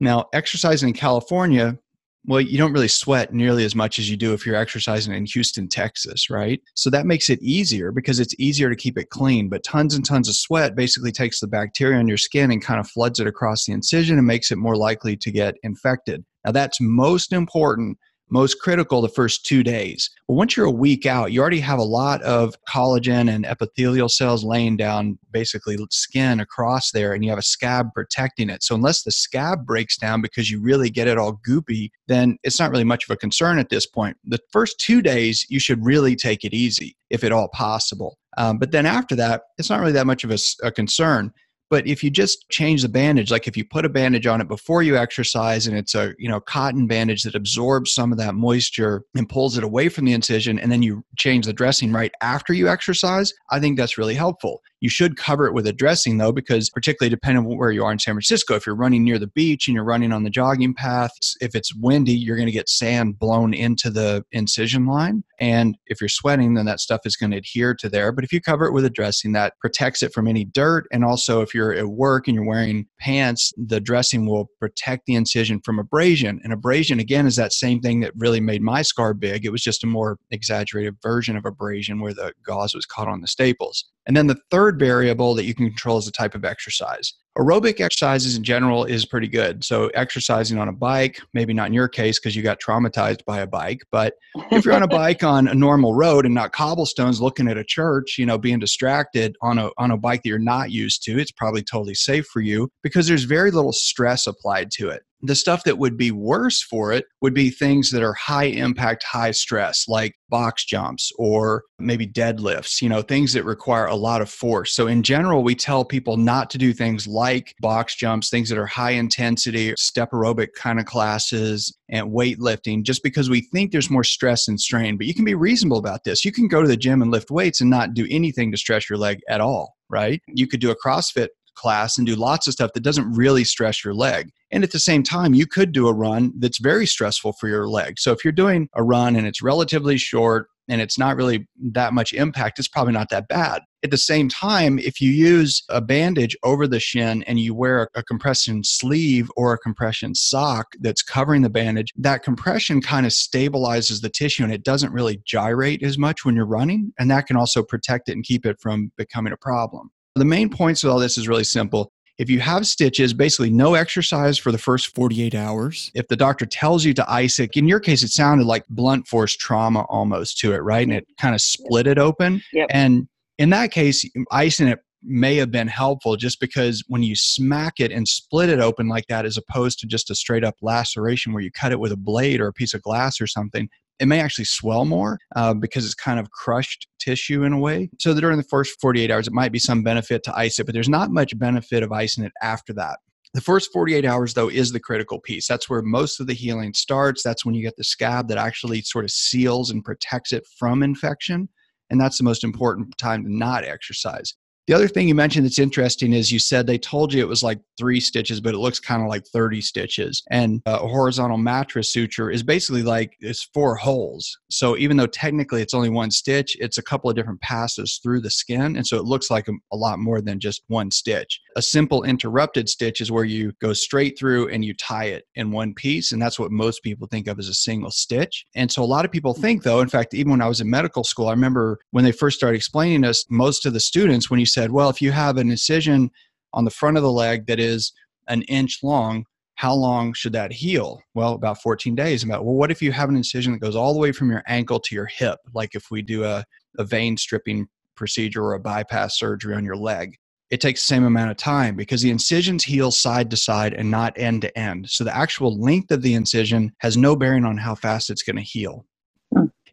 Now, 0.00 0.26
exercising 0.32 0.88
in 0.88 0.94
California, 0.94 1.76
well, 2.24 2.40
you 2.40 2.56
don't 2.56 2.72
really 2.72 2.88
sweat 2.88 3.34
nearly 3.34 3.64
as 3.64 3.74
much 3.74 3.98
as 3.98 4.08
you 4.08 4.16
do 4.16 4.32
if 4.32 4.46
you're 4.46 4.54
exercising 4.54 5.12
in 5.12 5.26
Houston, 5.26 5.68
Texas, 5.68 6.30
right? 6.30 6.60
So 6.74 6.88
that 6.90 7.06
makes 7.06 7.28
it 7.28 7.42
easier 7.42 7.90
because 7.90 8.20
it's 8.20 8.34
easier 8.38 8.70
to 8.70 8.76
keep 8.76 8.96
it 8.96 9.10
clean. 9.10 9.48
But 9.48 9.64
tons 9.64 9.94
and 9.94 10.04
tons 10.04 10.28
of 10.28 10.36
sweat 10.36 10.76
basically 10.76 11.10
takes 11.10 11.40
the 11.40 11.48
bacteria 11.48 11.98
on 11.98 12.06
your 12.06 12.18
skin 12.18 12.52
and 12.52 12.62
kind 12.62 12.78
of 12.78 12.88
floods 12.88 13.18
it 13.18 13.26
across 13.26 13.64
the 13.64 13.72
incision 13.72 14.18
and 14.18 14.26
makes 14.26 14.52
it 14.52 14.58
more 14.58 14.76
likely 14.76 15.16
to 15.16 15.32
get 15.32 15.56
infected. 15.64 16.24
Now, 16.44 16.52
that's 16.52 16.80
most 16.80 17.32
important 17.32 17.98
most 18.32 18.60
critical 18.60 19.02
the 19.02 19.08
first 19.08 19.44
two 19.44 19.62
days. 19.62 20.10
But 20.26 20.34
once 20.34 20.56
you're 20.56 20.66
a 20.66 20.70
week 20.70 21.04
out, 21.04 21.32
you 21.32 21.40
already 21.40 21.60
have 21.60 21.78
a 21.78 21.84
lot 21.84 22.22
of 22.22 22.54
collagen 22.68 23.32
and 23.32 23.44
epithelial 23.44 24.08
cells 24.08 24.42
laying 24.42 24.76
down 24.76 25.18
basically 25.30 25.76
skin 25.90 26.40
across 26.40 26.90
there, 26.92 27.12
and 27.12 27.22
you 27.22 27.30
have 27.30 27.38
a 27.38 27.42
scab 27.42 27.88
protecting 27.94 28.48
it. 28.48 28.62
So, 28.62 28.74
unless 28.74 29.02
the 29.02 29.12
scab 29.12 29.66
breaks 29.66 29.98
down 29.98 30.22
because 30.22 30.50
you 30.50 30.60
really 30.60 30.88
get 30.88 31.08
it 31.08 31.18
all 31.18 31.40
goopy, 31.46 31.90
then 32.08 32.38
it's 32.42 32.58
not 32.58 32.70
really 32.70 32.84
much 32.84 33.04
of 33.04 33.12
a 33.12 33.16
concern 33.16 33.58
at 33.58 33.68
this 33.68 33.86
point. 33.86 34.16
The 34.24 34.40
first 34.50 34.80
two 34.80 35.02
days, 35.02 35.46
you 35.50 35.60
should 35.60 35.84
really 35.84 36.16
take 36.16 36.44
it 36.44 36.54
easy, 36.54 36.96
if 37.10 37.22
at 37.24 37.32
all 37.32 37.48
possible. 37.48 38.18
Um, 38.38 38.58
but 38.58 38.70
then 38.70 38.86
after 38.86 39.14
that, 39.16 39.42
it's 39.58 39.68
not 39.68 39.80
really 39.80 39.92
that 39.92 40.06
much 40.06 40.24
of 40.24 40.30
a, 40.30 40.38
a 40.62 40.72
concern. 40.72 41.32
But 41.72 41.86
if 41.86 42.04
you 42.04 42.10
just 42.10 42.50
change 42.50 42.82
the 42.82 42.88
bandage, 42.90 43.30
like 43.30 43.48
if 43.48 43.56
you 43.56 43.64
put 43.64 43.86
a 43.86 43.88
bandage 43.88 44.26
on 44.26 44.42
it 44.42 44.46
before 44.46 44.82
you 44.82 44.98
exercise 44.98 45.66
and 45.66 45.74
it's 45.74 45.94
a, 45.94 46.12
you 46.18 46.28
know, 46.28 46.38
cotton 46.38 46.86
bandage 46.86 47.22
that 47.22 47.34
absorbs 47.34 47.94
some 47.94 48.12
of 48.12 48.18
that 48.18 48.34
moisture 48.34 49.04
and 49.14 49.26
pulls 49.26 49.56
it 49.56 49.64
away 49.64 49.88
from 49.88 50.04
the 50.04 50.12
incision 50.12 50.58
and 50.58 50.70
then 50.70 50.82
you 50.82 51.02
change 51.16 51.46
the 51.46 51.52
dressing 51.54 51.90
right 51.90 52.12
after 52.20 52.52
you 52.52 52.68
exercise, 52.68 53.32
I 53.50 53.58
think 53.58 53.78
that's 53.78 53.96
really 53.96 54.12
helpful. 54.12 54.60
You 54.82 54.88
should 54.88 55.16
cover 55.16 55.46
it 55.46 55.54
with 55.54 55.64
a 55.68 55.72
dressing 55.72 56.18
though, 56.18 56.32
because 56.32 56.68
particularly 56.68 57.08
depending 57.08 57.46
on 57.46 57.56
where 57.56 57.70
you 57.70 57.84
are 57.84 57.92
in 57.92 58.00
San 58.00 58.14
Francisco, 58.14 58.56
if 58.56 58.66
you're 58.66 58.74
running 58.74 59.04
near 59.04 59.16
the 59.16 59.28
beach 59.28 59.68
and 59.68 59.76
you're 59.76 59.84
running 59.84 60.12
on 60.12 60.24
the 60.24 60.30
jogging 60.30 60.74
path, 60.74 61.12
if 61.40 61.54
it's 61.54 61.72
windy, 61.72 62.14
you're 62.14 62.34
going 62.34 62.46
to 62.46 62.52
get 62.52 62.68
sand 62.68 63.16
blown 63.16 63.54
into 63.54 63.90
the 63.90 64.24
incision 64.32 64.86
line. 64.86 65.22
And 65.38 65.78
if 65.86 66.00
you're 66.00 66.08
sweating, 66.08 66.54
then 66.54 66.66
that 66.66 66.80
stuff 66.80 67.02
is 67.04 67.14
going 67.14 67.30
to 67.30 67.36
adhere 67.36 67.74
to 67.74 67.88
there. 67.88 68.10
But 68.10 68.24
if 68.24 68.32
you 68.32 68.40
cover 68.40 68.64
it 68.64 68.72
with 68.72 68.84
a 68.84 68.90
dressing, 68.90 69.32
that 69.32 69.54
protects 69.60 70.02
it 70.02 70.12
from 70.12 70.26
any 70.26 70.44
dirt. 70.44 70.86
And 70.90 71.04
also, 71.04 71.42
if 71.42 71.54
you're 71.54 71.72
at 71.72 71.86
work 71.86 72.26
and 72.26 72.34
you're 72.34 72.46
wearing 72.46 72.86
pants, 72.98 73.52
the 73.56 73.80
dressing 73.80 74.26
will 74.26 74.50
protect 74.58 75.06
the 75.06 75.14
incision 75.14 75.60
from 75.64 75.78
abrasion. 75.78 76.40
And 76.42 76.52
abrasion, 76.52 76.98
again, 76.98 77.26
is 77.26 77.36
that 77.36 77.52
same 77.52 77.80
thing 77.80 78.00
that 78.00 78.12
really 78.16 78.40
made 78.40 78.62
my 78.62 78.82
scar 78.82 79.14
big. 79.14 79.44
It 79.44 79.52
was 79.52 79.62
just 79.62 79.84
a 79.84 79.88
more 79.88 80.18
exaggerated 80.32 80.96
version 81.02 81.36
of 81.36 81.44
abrasion 81.44 82.00
where 82.00 82.14
the 82.14 82.32
gauze 82.44 82.74
was 82.74 82.86
caught 82.86 83.08
on 83.08 83.20
the 83.20 83.28
staples. 83.28 83.84
And 84.06 84.16
then 84.16 84.26
the 84.26 84.40
third 84.50 84.71
variable 84.78 85.34
that 85.34 85.44
you 85.44 85.54
can 85.54 85.66
control 85.66 85.98
is 85.98 86.06
the 86.06 86.12
type 86.12 86.34
of 86.34 86.44
exercise. 86.44 87.14
Aerobic 87.38 87.80
exercises 87.80 88.36
in 88.36 88.44
general 88.44 88.84
is 88.84 89.06
pretty 89.06 89.28
good. 89.28 89.64
So, 89.64 89.86
exercising 89.94 90.58
on 90.58 90.68
a 90.68 90.72
bike, 90.72 91.18
maybe 91.32 91.54
not 91.54 91.68
in 91.68 91.72
your 91.72 91.88
case 91.88 92.18
because 92.18 92.36
you 92.36 92.42
got 92.42 92.60
traumatized 92.60 93.24
by 93.24 93.40
a 93.40 93.46
bike, 93.46 93.80
but 93.90 94.14
if 94.50 94.64
you're 94.64 94.74
on 94.74 94.82
a 94.82 94.88
bike 95.02 95.24
on 95.24 95.48
a 95.48 95.54
normal 95.54 95.94
road 95.94 96.26
and 96.26 96.34
not 96.34 96.52
cobblestones 96.52 97.22
looking 97.22 97.48
at 97.48 97.56
a 97.56 97.64
church, 97.64 98.16
you 98.18 98.26
know, 98.26 98.36
being 98.36 98.58
distracted 98.58 99.34
on 99.40 99.58
a, 99.58 99.70
on 99.78 99.90
a 99.90 99.96
bike 99.96 100.22
that 100.22 100.28
you're 100.28 100.38
not 100.38 100.70
used 100.70 101.02
to, 101.04 101.18
it's 101.18 101.32
probably 101.32 101.62
totally 101.62 101.94
safe 101.94 102.26
for 102.26 102.40
you 102.40 102.68
because 102.82 103.08
there's 103.08 103.24
very 103.24 103.50
little 103.50 103.72
stress 103.72 104.26
applied 104.26 104.70
to 104.72 104.90
it 104.90 105.02
the 105.22 105.36
stuff 105.36 105.64
that 105.64 105.78
would 105.78 105.96
be 105.96 106.10
worse 106.10 106.62
for 106.62 106.92
it 106.92 107.04
would 107.20 107.34
be 107.34 107.50
things 107.50 107.90
that 107.90 108.02
are 108.02 108.14
high 108.14 108.44
impact, 108.44 109.04
high 109.04 109.30
stress, 109.30 109.86
like 109.88 110.14
box 110.28 110.64
jumps 110.64 111.12
or 111.18 111.62
maybe 111.78 112.06
deadlifts, 112.06 112.82
you 112.82 112.88
know, 112.88 113.02
things 113.02 113.32
that 113.32 113.44
require 113.44 113.86
a 113.86 113.94
lot 113.94 114.20
of 114.20 114.30
force. 114.30 114.74
So, 114.74 114.86
in 114.86 115.02
general, 115.02 115.44
we 115.44 115.54
tell 115.54 115.84
people 115.84 116.16
not 116.16 116.50
to 116.50 116.58
do 116.58 116.72
things 116.72 117.06
like 117.06 117.54
box 117.60 117.94
jumps, 117.94 118.30
things 118.30 118.48
that 118.48 118.58
are 118.58 118.66
high 118.66 118.92
intensity, 118.92 119.74
step 119.76 120.10
aerobic 120.10 120.48
kind 120.56 120.80
of 120.80 120.86
classes, 120.86 121.76
and 121.88 122.10
weightlifting, 122.10 122.82
just 122.82 123.02
because 123.02 123.30
we 123.30 123.42
think 123.52 123.70
there's 123.70 123.90
more 123.90 124.04
stress 124.04 124.48
and 124.48 124.60
strain. 124.60 124.96
But 124.96 125.06
you 125.06 125.14
can 125.14 125.24
be 125.24 125.34
reasonable 125.34 125.78
about 125.78 126.04
this. 126.04 126.24
You 126.24 126.32
can 126.32 126.48
go 126.48 126.62
to 126.62 126.68
the 126.68 126.76
gym 126.76 127.02
and 127.02 127.10
lift 127.10 127.30
weights 127.30 127.60
and 127.60 127.70
not 127.70 127.94
do 127.94 128.06
anything 128.10 128.50
to 128.50 128.58
stress 128.58 128.88
your 128.90 128.98
leg 128.98 129.20
at 129.28 129.40
all, 129.40 129.76
right? 129.88 130.20
You 130.26 130.46
could 130.48 130.60
do 130.60 130.70
a 130.70 130.76
CrossFit 130.76 131.28
class 131.54 131.98
and 131.98 132.06
do 132.06 132.14
lots 132.14 132.46
of 132.46 132.52
stuff 132.52 132.72
that 132.74 132.82
doesn't 132.82 133.12
really 133.12 133.44
stress 133.44 133.84
your 133.84 133.94
leg. 133.94 134.30
And 134.50 134.62
at 134.62 134.72
the 134.72 134.78
same 134.78 135.02
time, 135.02 135.34
you 135.34 135.46
could 135.46 135.72
do 135.72 135.88
a 135.88 135.94
run 135.94 136.32
that's 136.38 136.58
very 136.58 136.86
stressful 136.86 137.32
for 137.40 137.48
your 137.48 137.68
leg. 137.68 137.98
So 137.98 138.12
if 138.12 138.24
you're 138.24 138.32
doing 138.32 138.68
a 138.74 138.82
run 138.82 139.16
and 139.16 139.26
it's 139.26 139.42
relatively 139.42 139.96
short 139.96 140.48
and 140.68 140.80
it's 140.80 140.98
not 140.98 141.16
really 141.16 141.48
that 141.72 141.92
much 141.92 142.12
impact, 142.12 142.58
it's 142.58 142.68
probably 142.68 142.92
not 142.92 143.08
that 143.10 143.28
bad. 143.28 143.62
At 143.82 143.90
the 143.90 143.98
same 143.98 144.28
time, 144.28 144.78
if 144.78 145.00
you 145.00 145.10
use 145.10 145.64
a 145.68 145.80
bandage 145.80 146.36
over 146.44 146.68
the 146.68 146.78
shin 146.78 147.24
and 147.24 147.40
you 147.40 147.54
wear 147.54 147.88
a, 147.94 148.02
compression 148.02 148.62
sleeve 148.62 149.30
or 149.36 149.54
a 149.54 149.58
compression 149.58 150.14
sock 150.14 150.68
that's 150.80 151.02
covering 151.02 151.42
the 151.42 151.50
bandage, 151.50 151.92
that 151.96 152.22
compression 152.22 152.80
kind 152.80 153.06
of 153.06 153.12
stabilizes 153.12 154.02
the 154.02 154.10
tissue 154.10 154.44
and 154.44 154.52
it 154.52 154.62
doesn't 154.62 154.92
really 154.92 155.20
gyrate 155.24 155.82
as 155.82 155.98
much 155.98 156.24
when 156.24 156.36
you're 156.36 156.46
running. 156.46 156.92
And 156.98 157.10
that 157.10 157.26
can 157.26 157.36
also 157.36 157.62
protect 157.62 158.08
it 158.08 158.12
and 158.12 158.22
keep 158.22 158.46
it 158.46 158.60
from 158.60 158.92
becoming 158.96 159.32
a 159.32 159.36
problem. 159.38 159.90
The 160.14 160.24
main 160.24 160.50
points 160.50 160.84
of 160.84 160.90
all 160.90 160.98
this 160.98 161.16
is 161.16 161.28
really 161.28 161.44
simple. 161.44 161.90
If 162.18 162.28
you 162.28 162.40
have 162.40 162.66
stitches, 162.66 163.14
basically 163.14 163.50
no 163.50 163.74
exercise 163.74 164.38
for 164.38 164.52
the 164.52 164.58
first 164.58 164.94
48 164.94 165.34
hours. 165.34 165.90
If 165.94 166.08
the 166.08 166.16
doctor 166.16 166.44
tells 166.44 166.84
you 166.84 166.92
to 166.94 167.10
ice 167.10 167.38
it, 167.38 167.50
in 167.54 167.66
your 167.66 167.80
case, 167.80 168.02
it 168.02 168.08
sounded 168.08 168.46
like 168.46 168.64
blunt 168.68 169.08
force 169.08 169.34
trauma 169.34 169.86
almost 169.88 170.38
to 170.38 170.52
it, 170.52 170.58
right? 170.58 170.86
And 170.86 170.96
it 170.96 171.06
kind 171.18 171.34
of 171.34 171.40
split 171.40 171.86
it 171.86 171.98
open. 171.98 172.42
Yep. 172.52 172.68
And 172.70 173.08
in 173.38 173.50
that 173.50 173.70
case, 173.70 174.04
icing 174.30 174.68
it 174.68 174.80
may 175.02 175.36
have 175.36 175.50
been 175.50 175.66
helpful 175.66 176.16
just 176.16 176.38
because 176.38 176.84
when 176.86 177.02
you 177.02 177.16
smack 177.16 177.80
it 177.80 177.90
and 177.90 178.06
split 178.06 178.50
it 178.50 178.60
open 178.60 178.88
like 178.88 179.06
that, 179.08 179.24
as 179.24 179.36
opposed 179.36 179.78
to 179.80 179.86
just 179.86 180.10
a 180.10 180.14
straight 180.14 180.44
up 180.44 180.54
laceration 180.62 181.32
where 181.32 181.42
you 181.42 181.50
cut 181.50 181.72
it 181.72 181.80
with 181.80 181.90
a 181.90 181.96
blade 181.96 182.40
or 182.40 182.46
a 182.46 182.52
piece 182.52 182.74
of 182.74 182.82
glass 182.82 183.20
or 183.20 183.26
something, 183.26 183.68
it 184.00 184.06
may 184.06 184.20
actually 184.20 184.44
swell 184.44 184.84
more 184.84 185.18
uh, 185.36 185.54
because 185.54 185.84
it's 185.84 185.94
kind 185.94 186.18
of 186.18 186.30
crushed 186.30 186.88
tissue 186.98 187.44
in 187.44 187.52
a 187.52 187.58
way. 187.58 187.90
So 187.98 188.14
that 188.14 188.20
during 188.20 188.36
the 188.36 188.44
first 188.44 188.80
48 188.80 189.10
hours, 189.10 189.26
it 189.26 189.32
might 189.32 189.52
be 189.52 189.58
some 189.58 189.82
benefit 189.82 190.22
to 190.24 190.36
ice 190.36 190.58
it, 190.58 190.64
but 190.64 190.72
there's 190.72 190.88
not 190.88 191.10
much 191.10 191.38
benefit 191.38 191.82
of 191.82 191.92
icing 191.92 192.24
it 192.24 192.32
after 192.42 192.72
that. 192.74 192.98
The 193.34 193.40
first 193.40 193.72
48 193.72 194.04
hours, 194.04 194.34
though, 194.34 194.50
is 194.50 194.72
the 194.72 194.80
critical 194.80 195.18
piece. 195.18 195.48
That's 195.48 195.70
where 195.70 195.80
most 195.80 196.20
of 196.20 196.26
the 196.26 196.34
healing 196.34 196.74
starts. 196.74 197.22
That's 197.22 197.46
when 197.46 197.54
you 197.54 197.62
get 197.62 197.76
the 197.76 197.84
scab 197.84 198.28
that 198.28 198.36
actually 198.36 198.82
sort 198.82 199.06
of 199.06 199.10
seals 199.10 199.70
and 199.70 199.82
protects 199.82 200.32
it 200.32 200.46
from 200.58 200.82
infection. 200.82 201.48
And 201.88 201.98
that's 202.00 202.18
the 202.18 202.24
most 202.24 202.44
important 202.44 202.96
time 202.98 203.24
to 203.24 203.34
not 203.34 203.64
exercise. 203.64 204.34
The 204.72 204.78
other 204.78 204.88
thing 204.88 205.06
you 205.06 205.14
mentioned 205.14 205.44
that's 205.44 205.58
interesting 205.58 206.14
is 206.14 206.32
you 206.32 206.38
said 206.38 206.66
they 206.66 206.78
told 206.78 207.12
you 207.12 207.20
it 207.20 207.28
was 207.28 207.42
like 207.42 207.60
three 207.76 208.00
stitches, 208.00 208.40
but 208.40 208.54
it 208.54 208.58
looks 208.58 208.80
kind 208.80 209.02
of 209.02 209.08
like 209.08 209.26
30 209.26 209.60
stitches. 209.60 210.22
And 210.30 210.62
uh, 210.64 210.78
a 210.80 210.88
horizontal 210.88 211.36
mattress 211.36 211.92
suture 211.92 212.30
is 212.30 212.42
basically 212.42 212.82
like 212.82 213.14
it's 213.20 213.42
four 213.52 213.76
holes. 213.76 214.38
So 214.50 214.78
even 214.78 214.96
though 214.96 215.06
technically 215.06 215.60
it's 215.60 215.74
only 215.74 215.90
one 215.90 216.10
stitch, 216.10 216.56
it's 216.58 216.78
a 216.78 216.82
couple 216.82 217.10
of 217.10 217.16
different 217.16 217.42
passes 217.42 218.00
through 218.02 218.22
the 218.22 218.30
skin. 218.30 218.76
And 218.76 218.86
so 218.86 218.96
it 218.96 219.04
looks 219.04 219.30
like 219.30 219.46
a, 219.46 219.52
a 219.72 219.76
lot 219.76 219.98
more 219.98 220.22
than 220.22 220.40
just 220.40 220.62
one 220.68 220.90
stitch. 220.90 221.38
A 221.54 221.60
simple 221.60 222.04
interrupted 222.04 222.66
stitch 222.66 223.02
is 223.02 223.12
where 223.12 223.24
you 223.24 223.52
go 223.60 223.74
straight 223.74 224.18
through 224.18 224.48
and 224.48 224.64
you 224.64 224.72
tie 224.72 225.04
it 225.04 225.24
in 225.34 225.50
one 225.50 225.74
piece. 225.74 226.12
And 226.12 226.22
that's 226.22 226.38
what 226.38 226.50
most 226.50 226.82
people 226.82 227.06
think 227.08 227.26
of 227.26 227.38
as 227.38 227.48
a 227.48 227.54
single 227.54 227.90
stitch. 227.90 228.46
And 228.54 228.72
so 228.72 228.82
a 228.82 228.86
lot 228.86 229.04
of 229.04 229.12
people 229.12 229.34
think, 229.34 229.64
though, 229.64 229.80
in 229.80 229.88
fact, 229.88 230.14
even 230.14 230.30
when 230.30 230.40
I 230.40 230.48
was 230.48 230.62
in 230.62 230.70
medical 230.70 231.04
school, 231.04 231.28
I 231.28 231.32
remember 231.32 231.78
when 231.90 232.04
they 232.04 232.12
first 232.12 232.38
started 232.38 232.56
explaining 232.56 233.02
this, 233.02 233.26
most 233.28 233.66
of 233.66 233.74
the 233.74 233.80
students, 233.80 234.30
when 234.30 234.40
you 234.40 234.46
said, 234.62 234.72
well, 234.72 234.88
if 234.88 235.02
you 235.02 235.12
have 235.12 235.36
an 235.38 235.50
incision 235.50 236.10
on 236.52 236.64
the 236.64 236.70
front 236.70 236.96
of 236.96 237.02
the 237.02 237.12
leg 237.12 237.46
that 237.46 237.58
is 237.58 237.92
an 238.28 238.42
inch 238.42 238.78
long, 238.82 239.24
how 239.56 239.74
long 239.74 240.12
should 240.12 240.32
that 240.32 240.52
heal? 240.52 241.00
Well, 241.14 241.34
about 241.34 241.62
14 241.62 241.94
days. 241.94 242.24
About 242.24 242.44
well, 242.44 242.54
what 242.54 242.70
if 242.70 242.80
you 242.80 242.92
have 242.92 243.08
an 243.08 243.16
incision 243.16 243.52
that 243.52 243.60
goes 243.60 243.76
all 243.76 243.92
the 243.92 244.00
way 244.00 244.12
from 244.12 244.30
your 244.30 244.42
ankle 244.46 244.80
to 244.80 244.94
your 244.94 245.06
hip, 245.06 245.38
like 245.54 245.74
if 245.74 245.90
we 245.90 246.02
do 246.02 246.24
a, 246.24 246.44
a 246.78 246.84
vein 246.84 247.16
stripping 247.16 247.66
procedure 247.96 248.42
or 248.42 248.54
a 248.54 248.60
bypass 248.60 249.18
surgery 249.18 249.54
on 249.54 249.64
your 249.64 249.76
leg? 249.76 250.16
It 250.50 250.60
takes 250.60 250.82
the 250.82 250.94
same 250.94 251.04
amount 251.04 251.30
of 251.30 251.38
time 251.38 251.76
because 251.76 252.02
the 252.02 252.10
incisions 252.10 252.64
heal 252.64 252.90
side 252.90 253.30
to 253.30 253.36
side 253.36 253.72
and 253.72 253.90
not 253.90 254.18
end 254.18 254.42
to 254.42 254.58
end. 254.58 254.90
So 254.90 255.02
the 255.02 255.16
actual 255.16 255.58
length 255.58 255.90
of 255.90 256.02
the 256.02 256.14
incision 256.14 256.72
has 256.78 256.96
no 256.96 257.16
bearing 257.16 257.44
on 257.44 257.56
how 257.56 257.74
fast 257.74 258.10
it's 258.10 258.22
going 258.22 258.36
to 258.36 258.42
heal. 258.42 258.84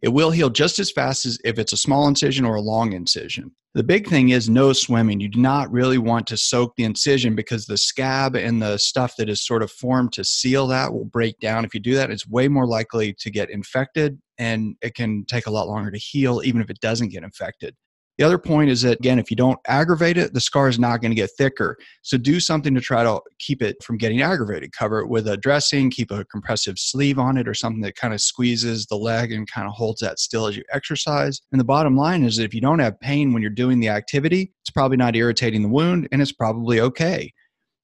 It 0.02 0.10
will 0.10 0.32
heal 0.32 0.50
just 0.50 0.80
as 0.80 0.92
fast 0.92 1.26
as 1.26 1.40
if 1.44 1.60
it's 1.60 1.74
a 1.74 1.78
small 1.78 2.08
incision 2.08 2.46
or 2.46 2.56
a 2.56 2.62
long 2.62 2.94
incision. 2.94 3.52
The 3.76 3.84
big 3.84 4.08
thing 4.08 4.30
is 4.30 4.50
no 4.50 4.74
swimming. 4.74 5.20
You 5.20 5.30
do 5.30 5.40
not 5.40 5.72
really 5.72 6.00
want 6.00 6.26
to 6.28 6.38
soak 6.38 6.76
the 6.76 6.86
incision 6.86 7.36
because 7.36 7.66
the 7.66 7.78
scab 7.78 8.36
and 8.36 8.62
the 8.62 8.78
stuff 8.78 9.16
that 9.18 9.30
is 9.30 9.46
sort 9.46 9.62
of 9.62 9.72
formed 9.72 10.14
to 10.14 10.24
seal 10.24 10.68
that 10.68 10.92
will 10.92 11.06
break 11.06 11.38
down. 11.40 11.66
If 11.66 11.74
you 11.74 11.80
do 11.80 11.94
that, 11.96 12.10
it's 12.10 12.28
way 12.28 12.48
more 12.48 12.66
likely 12.66 13.14
to 13.20 13.30
get 13.30 13.50
infected 13.50 14.20
and 14.40 14.76
it 14.82 14.96
can 14.96 15.26
take 15.26 15.46
a 15.46 15.52
lot 15.52 15.68
longer 15.68 15.92
to 15.92 15.98
heal, 15.98 16.42
even 16.44 16.62
if 16.62 16.70
it 16.70 16.80
doesn't 16.80 17.10
get 17.10 17.24
infected. 17.24 17.76
The 18.20 18.26
other 18.26 18.38
point 18.38 18.70
is 18.70 18.82
that, 18.82 19.00
again, 19.00 19.18
if 19.18 19.32
you 19.32 19.38
don't 19.38 19.58
aggravate 19.68 20.18
it, 20.18 20.34
the 20.34 20.42
scar 20.42 20.68
is 20.68 20.78
not 20.78 21.02
going 21.02 21.12
to 21.12 21.16
get 21.16 21.32
thicker. 21.38 21.78
So 22.02 22.18
do 22.18 22.42
something 22.42 22.76
to 22.76 22.82
try 22.82 23.02
to 23.02 23.22
keep 23.40 23.62
it 23.62 23.82
from 23.82 23.98
getting 23.98 24.22
aggravated. 24.22 24.74
Cover 24.74 25.00
it 25.00 25.08
with 25.08 25.26
a 25.28 25.38
dressing, 25.38 25.90
keep 25.90 26.12
a 26.12 26.26
compressive 26.26 26.78
sleeve 26.78 27.18
on 27.18 27.38
it, 27.38 27.48
or 27.48 27.54
something 27.54 27.82
that 27.84 27.96
kind 27.96 28.14
of 28.14 28.20
squeezes 28.20 28.86
the 28.88 28.98
leg 28.98 29.32
and 29.32 29.50
kind 29.50 29.68
of 29.68 29.74
holds 29.74 30.02
that 30.02 30.20
still 30.20 30.48
as 30.48 30.58
you 30.58 30.64
exercise. 30.72 31.40
And 31.54 31.62
the 31.62 31.66
bottom 31.66 31.96
line 31.96 32.26
is 32.26 32.36
that 32.36 32.44
if 32.44 32.54
you 32.54 32.60
don't 32.60 32.80
have 32.80 33.00
pain 33.00 33.32
when 33.32 33.42
you're 33.42 33.52
doing 33.52 33.80
the 33.80 33.88
activity, 33.88 34.52
it's 34.64 34.70
probably 34.70 34.98
not 34.98 35.16
irritating 35.16 35.62
the 35.62 35.70
wound 35.70 36.10
and 36.12 36.22
it's 36.22 36.34
probably 36.34 36.82
okay 36.82 37.32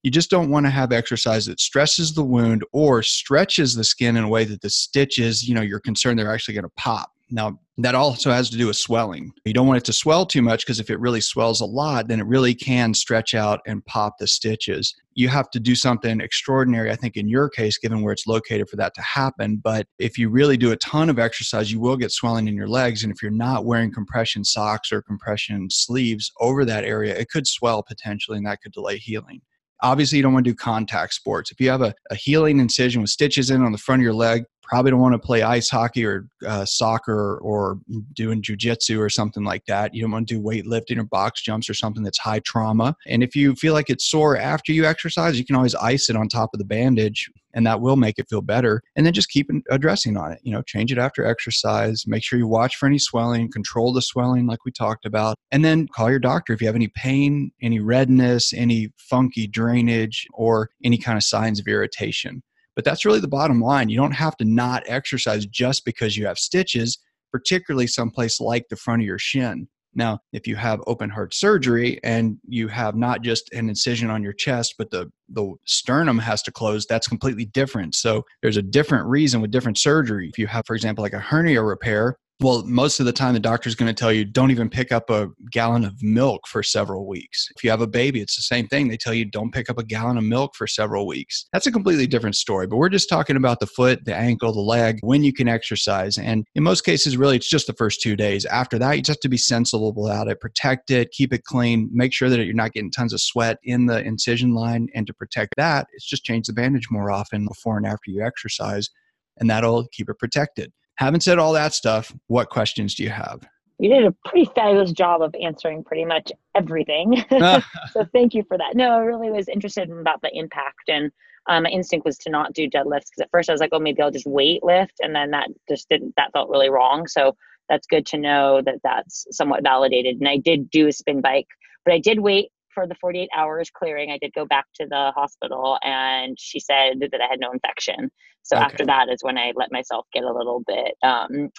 You 0.04 0.12
just 0.12 0.30
don't 0.30 0.52
want 0.52 0.68
to 0.68 0.70
have 0.70 0.92
exercise 0.92 1.48
that 1.48 1.60
stresses 1.60 2.14
the 2.14 2.24
wound 2.24 2.64
or 2.74 3.02
stretches 3.02 3.74
the 3.74 3.84
skin 3.84 4.18
in 4.18 4.24
a 4.24 4.30
way 4.30 4.44
that 4.44 4.62
the 4.62 4.70
stitches, 4.70 5.48
you 5.48 5.56
know, 5.56 5.62
you're 5.62 5.80
concerned 5.80 6.20
they're 6.20 6.32
actually 6.32 6.54
going 6.54 6.64
to 6.66 6.72
pop. 6.78 7.10
Now, 7.30 7.60
that 7.78 7.96
also 7.96 8.32
has 8.32 8.50
to 8.52 8.58
do 8.58 8.68
with 8.68 8.78
swelling. 8.78 9.32
You 9.44 9.54
don't 9.54 9.68
want 9.68 9.78
it 9.78 9.86
to 9.86 9.94
swell 9.94 10.26
too 10.26 10.42
much 10.42 10.66
because 10.66 10.80
if 10.80 10.90
it 10.90 11.00
really 11.00 11.20
swells 11.20 11.60
a 11.60 11.66
lot, 11.66 12.08
then 12.08 12.20
it 12.20 12.26
really 12.26 12.54
can 12.54 12.94
stretch 12.94 13.34
out 13.34 13.60
and 13.66 13.84
pop 13.86 14.18
the 14.18 14.28
stitches. 14.28 14.96
You 15.14 15.28
have 15.30 15.50
to 15.52 15.60
do 15.60 15.76
something 15.76 16.22
extraordinary, 16.22 16.92
I 16.92 16.96
think, 16.96 17.18
in 17.18 17.28
your 17.28 17.50
case, 17.50 17.78
given 17.78 18.02
where 18.02 18.14
it's 18.14 18.28
located 18.28 18.70
for 18.70 18.76
that 18.78 18.94
to 18.96 19.02
happen. 19.02 19.60
But 19.62 19.88
if 20.00 20.18
you 20.18 20.30
really 20.30 20.56
do 20.56 20.72
a 20.72 20.78
ton 20.78 21.10
of 21.10 21.20
exercise, 21.20 21.72
you 21.72 21.80
will 21.80 21.98
get 21.98 22.12
swelling 22.12 22.48
in 22.48 22.56
your 22.56 22.68
legs. 22.68 23.04
And 23.04 23.12
if 23.12 23.22
you're 23.22 23.32
not 23.32 23.66
wearing 23.66 23.92
compression 23.92 24.46
socks 24.46 24.92
or 24.92 25.02
compression 25.02 25.70
sleeves 25.70 26.32
over 26.40 26.64
that 26.64 26.86
area, 26.86 27.18
it 27.18 27.30
could 27.30 27.48
swell 27.48 27.84
potentially 27.84 28.38
and 28.38 28.46
that 28.46 28.62
could 28.62 28.72
delay 28.72 28.98
healing. 28.98 29.42
Obviously, 29.82 30.18
you 30.18 30.24
don't 30.24 30.34
want 30.34 30.46
to 30.46 30.52
do 30.52 30.56
contact 30.56 31.14
sports. 31.14 31.52
If 31.52 31.60
you 31.60 31.70
have 31.70 31.82
a, 31.82 31.94
a 32.10 32.16
healing 32.16 32.60
incision 32.60 33.02
with 33.02 33.10
stitches 33.10 33.50
in 33.50 33.62
on 33.62 33.74
the 33.74 33.78
front 33.78 34.02
of 34.02 34.04
your 34.04 34.14
leg, 34.14 34.46
probably 34.68 34.92
don't 34.92 35.00
want 35.00 35.14
to 35.14 35.20
play 35.20 35.42
ice 35.42 35.70
hockey 35.70 36.06
or 36.06 36.28
uh, 36.46 36.66
soccer 36.66 37.38
or 37.38 37.80
doing 38.14 38.42
jujitsu 38.42 39.00
or 39.00 39.10
something 39.10 39.44
like 39.44 39.66
that. 39.66 39.94
You 39.94 40.02
don't 40.02 40.12
want 40.12 40.28
to 40.28 40.36
do 40.36 40.42
weightlifting 40.42 40.98
or 40.98 41.04
box 41.04 41.42
jumps 41.42 41.70
or 41.70 41.74
something 41.74 42.04
that's 42.04 42.20
high 42.20 42.40
trauma. 42.40 42.96
And 43.08 43.24
if 43.24 43.36
you 43.36 43.56
feel 43.56 43.74
like 43.74 43.90
it's 43.90 44.10
sore 44.10 44.38
after 44.38 44.72
you 44.72 44.86
exercise, 44.86 45.38
you 45.38 45.46
can 45.46 45.56
always 45.56 45.76
ice 45.76 46.10
it 46.10 46.16
on 46.16 46.28
top 46.28 46.50
of 46.54 46.60
the 46.60 46.66
bandage 46.66 47.30
and 47.56 47.66
that 47.66 47.82
will 47.82 47.96
make 47.96 48.20
it 48.20 48.30
feel 48.30 48.42
better. 48.42 48.84
And 48.96 49.06
then 49.06 49.14
just 49.14 49.30
keep 49.30 49.50
addressing 49.72 50.18
on 50.18 50.34
it. 50.34 50.40
You 50.44 50.52
know, 50.52 50.62
change 50.62 50.92
it 50.92 50.98
after 50.98 51.26
exercise. 51.26 52.04
Make 52.06 52.24
sure 52.24 52.38
you 52.38 52.48
watch 52.48 52.76
for 52.76 52.86
any 52.86 53.00
swelling, 53.00 53.50
control 53.50 53.94
the 53.94 54.02
swelling 54.02 54.46
like 54.46 54.66
we 54.66 54.72
talked 54.72 55.06
about, 55.06 55.38
and 55.52 55.64
then 55.64 55.88
call 55.88 56.10
your 56.10 56.20
doctor 56.20 56.54
if 56.54 56.62
you 56.62 56.68
have 56.68 56.76
any 56.76 56.90
pain, 56.90 57.52
any 57.62 57.80
redness, 57.80 58.54
any 58.54 58.90
funky 58.98 59.48
drainage, 59.48 60.28
or 60.34 60.70
any 60.84 60.98
kind 60.98 61.18
of 61.18 61.24
signs 61.24 61.60
of 61.60 61.68
irritation. 61.68 62.44
But 62.76 62.84
that's 62.84 63.06
really 63.06 63.20
the 63.20 63.28
bottom 63.28 63.62
line. 63.62 63.90
You 63.90 63.98
don't 63.98 64.12
have 64.12 64.36
to 64.38 64.46
not 64.46 64.84
exercise 64.86 65.46
just 65.46 65.86
because 65.86 66.18
you 66.18 66.26
have 66.26 66.38
stitches, 66.38 66.98
particularly 67.32 67.88
someplace 67.88 68.40
like 68.40 68.68
the 68.70 68.76
front 68.76 69.02
of 69.02 69.06
your 69.06 69.20
shin. 69.20 69.68
Now, 69.98 70.20
if 70.34 70.46
you 70.46 70.58
have 70.58 70.82
open 70.88 71.10
heart 71.10 71.34
surgery 71.34 72.02
and 72.04 72.38
you 72.46 72.68
have 72.68 72.96
not 72.96 73.22
just 73.22 73.52
an 73.54 73.70
incision 73.70 74.10
on 74.10 74.22
your 74.22 74.34
chest, 74.34 74.76
but 74.78 74.92
the, 74.92 75.10
the 75.30 75.54
sternum 75.66 76.20
has 76.20 76.42
to 76.44 76.52
close, 76.52 76.86
that's 76.86 77.08
completely 77.08 77.46
different. 77.46 77.96
So 77.96 78.24
there's 78.42 78.58
a 78.58 78.62
different 78.62 79.08
reason 79.08 79.40
with 79.40 79.52
different 79.52 79.78
surgery. 79.78 80.28
If 80.28 80.38
you 80.38 80.48
have, 80.48 80.66
for 80.66 80.76
example, 80.76 81.02
like 81.02 81.14
a 81.14 81.20
hernia 81.20 81.64
repair, 81.64 82.18
well, 82.42 82.64
most 82.66 83.00
of 83.00 83.06
the 83.06 83.14
time, 83.14 83.34
the 83.34 83.40
doctor's 83.40 83.76
going 83.76 83.88
to 83.88 83.98
tell 83.98 84.12
you 84.12 84.26
don't 84.26 84.52
even 84.52 84.70
pick 84.70 84.92
up 84.92 85.10
a 85.10 85.30
gallon 85.52 85.86
of 85.86 85.94
milk 86.04 86.48
for 86.48 86.64
several 86.64 87.08
weeks. 87.08 87.48
If 87.56 87.64
you 87.64 87.70
have 87.70 87.80
a 87.80 87.88
baby, 87.88 88.20
it's 88.20 88.36
the 88.36 88.42
same 88.42 88.68
thing. 88.68 88.90
They 88.90 88.98
tell 88.98 89.14
you 89.14 89.24
don't 89.24 89.54
pick 89.54 89.70
up 89.70 89.80
a 89.80 89.86
gallon 89.86 90.18
of 90.18 90.26
milk 90.26 90.54
for 90.54 90.68
several 90.68 91.08
weeks. 91.08 91.46
That's 91.54 91.66
a 91.66 91.72
completely 91.72 92.08
different 92.08 92.36
story, 92.36 92.68
but 92.68 92.76
we're 92.76 92.90
just 92.90 93.08
talking 93.08 93.38
about 93.38 93.62
the 93.62 93.68
foot, 93.68 94.04
the 94.04 94.14
ankle, 94.14 94.52
the 94.52 94.60
leg, 94.60 95.00
when 95.02 95.24
you 95.24 95.32
can 95.32 95.48
exercise. 95.48 96.18
And 96.18 96.46
in 96.56 96.64
most 96.64 96.82
cases, 96.82 97.16
really, 97.16 97.38
it's 97.38 97.50
just 97.50 97.68
the 97.68 97.74
first 97.74 98.02
two 98.02 98.18
days. 98.18 98.44
After 98.46 98.78
that, 98.80 98.98
you 98.98 99.02
just 99.02 99.18
have 99.18 99.22
to 99.22 99.30
be 99.30 99.38
sensible 99.38 99.88
about 100.06 100.28
it, 100.28 100.42
protect 100.42 100.92
it, 100.92 101.12
keep 101.12 101.32
it 101.32 101.46
clean, 101.46 101.90
make 101.94 102.12
sure 102.12 102.30
that 102.30 102.44
you're 102.44 102.54
not 102.54 102.74
getting 102.74 102.92
tons 102.92 103.14
of 103.14 103.22
sweat 103.22 103.60
in 103.64 103.86
the 103.86 104.04
incision 104.04 104.54
line. 104.54 104.90
And 104.94 105.08
to 105.08 105.14
protect 105.14 105.54
that, 105.56 105.88
it's 105.94 106.06
just 106.06 106.26
change 106.26 106.48
the 106.48 106.54
bandage 106.54 106.88
more 106.92 107.12
often 107.12 107.48
before 107.48 107.78
and 107.78 107.88
after 107.88 108.12
you 108.12 108.26
exercise, 108.26 108.90
and 109.38 109.50
that'll 109.50 109.88
keep 109.94 110.10
it 110.10 110.20
protected. 110.20 110.74
Having 110.98 111.22
said 111.22 111.40
all 111.40 111.54
that 111.54 111.74
stuff, 111.74 112.14
what 112.28 112.50
questions 112.50 112.96
do 112.96 113.04
you 113.04 113.10
have? 113.10 113.48
You 113.80 113.90
did 113.90 114.06
a 114.06 114.16
pretty 114.26 114.50
fabulous 114.56 114.94
job 114.94 115.22
of 115.22 115.36
answering 115.42 115.84
pretty 115.84 116.06
much 116.06 116.32
everything. 116.56 117.24
so 117.92 118.06
thank 118.14 118.34
you 118.34 118.44
for 118.48 118.58
that. 118.58 118.76
No, 118.76 118.92
I 118.92 119.00
really 119.00 119.30
was 119.30 119.50
interested 119.50 119.90
in 119.90 120.00
about 120.00 120.22
the 120.22 120.32
impact 120.34 120.88
and 120.88 121.12
um, 121.48 121.64
my 121.64 121.70
instinct 121.70 122.06
was 122.06 122.18
to 122.20 122.30
not 122.30 122.54
do 122.54 122.70
deadlifts 122.70 123.12
because 123.12 123.22
at 123.22 123.30
first 123.32 123.50
I 123.50 123.52
was 123.52 123.62
like, 123.62 123.70
oh, 123.72 123.80
maybe 123.80 124.02
I'll 124.02 124.12
just 124.12 124.26
weight 124.26 124.64
lift. 124.64 124.94
And 125.02 125.14
then 125.14 125.32
that 125.32 125.50
just 125.70 125.88
didn't, 125.90 126.14
that 126.18 126.32
felt 126.34 126.50
really 126.50 126.70
wrong. 126.70 127.08
So 127.08 127.36
that's 127.70 127.88
good 127.88 128.06
to 128.08 128.18
know 128.18 128.62
that 128.66 128.80
that's 128.84 129.28
somewhat 129.32 129.64
validated. 129.64 130.18
And 130.18 130.28
I 130.28 130.38
did 130.38 130.70
do 130.72 130.88
a 130.88 130.92
spin 130.92 131.22
bike, 131.22 131.48
but 131.84 131.94
I 131.94 132.00
did 132.00 132.20
wait 132.20 132.50
for 132.76 132.86
the 132.86 132.96
48 133.02 133.30
hours 133.36 133.72
clearing, 133.72 134.12
I 134.12 134.20
did 134.20 134.34
go 134.34 134.46
back 134.46 134.66
to 134.76 134.86
the 134.88 135.12
hospital 135.16 135.80
and 135.82 136.38
she 136.40 136.60
said 136.60 137.00
that 137.00 137.22
I 137.22 137.28
had 137.28 137.40
no 137.40 137.52
infection. 137.52 138.12
So 138.44 138.56
okay. 138.58 138.66
after 138.66 138.86
that 138.86 139.10
is 139.10 139.20
when 139.22 139.40
I 139.40 139.54
let 139.56 139.72
myself 139.72 140.06
get 140.14 140.24
a 140.24 140.32
little 140.32 140.62
bit 140.68 140.94
um, 141.02 141.50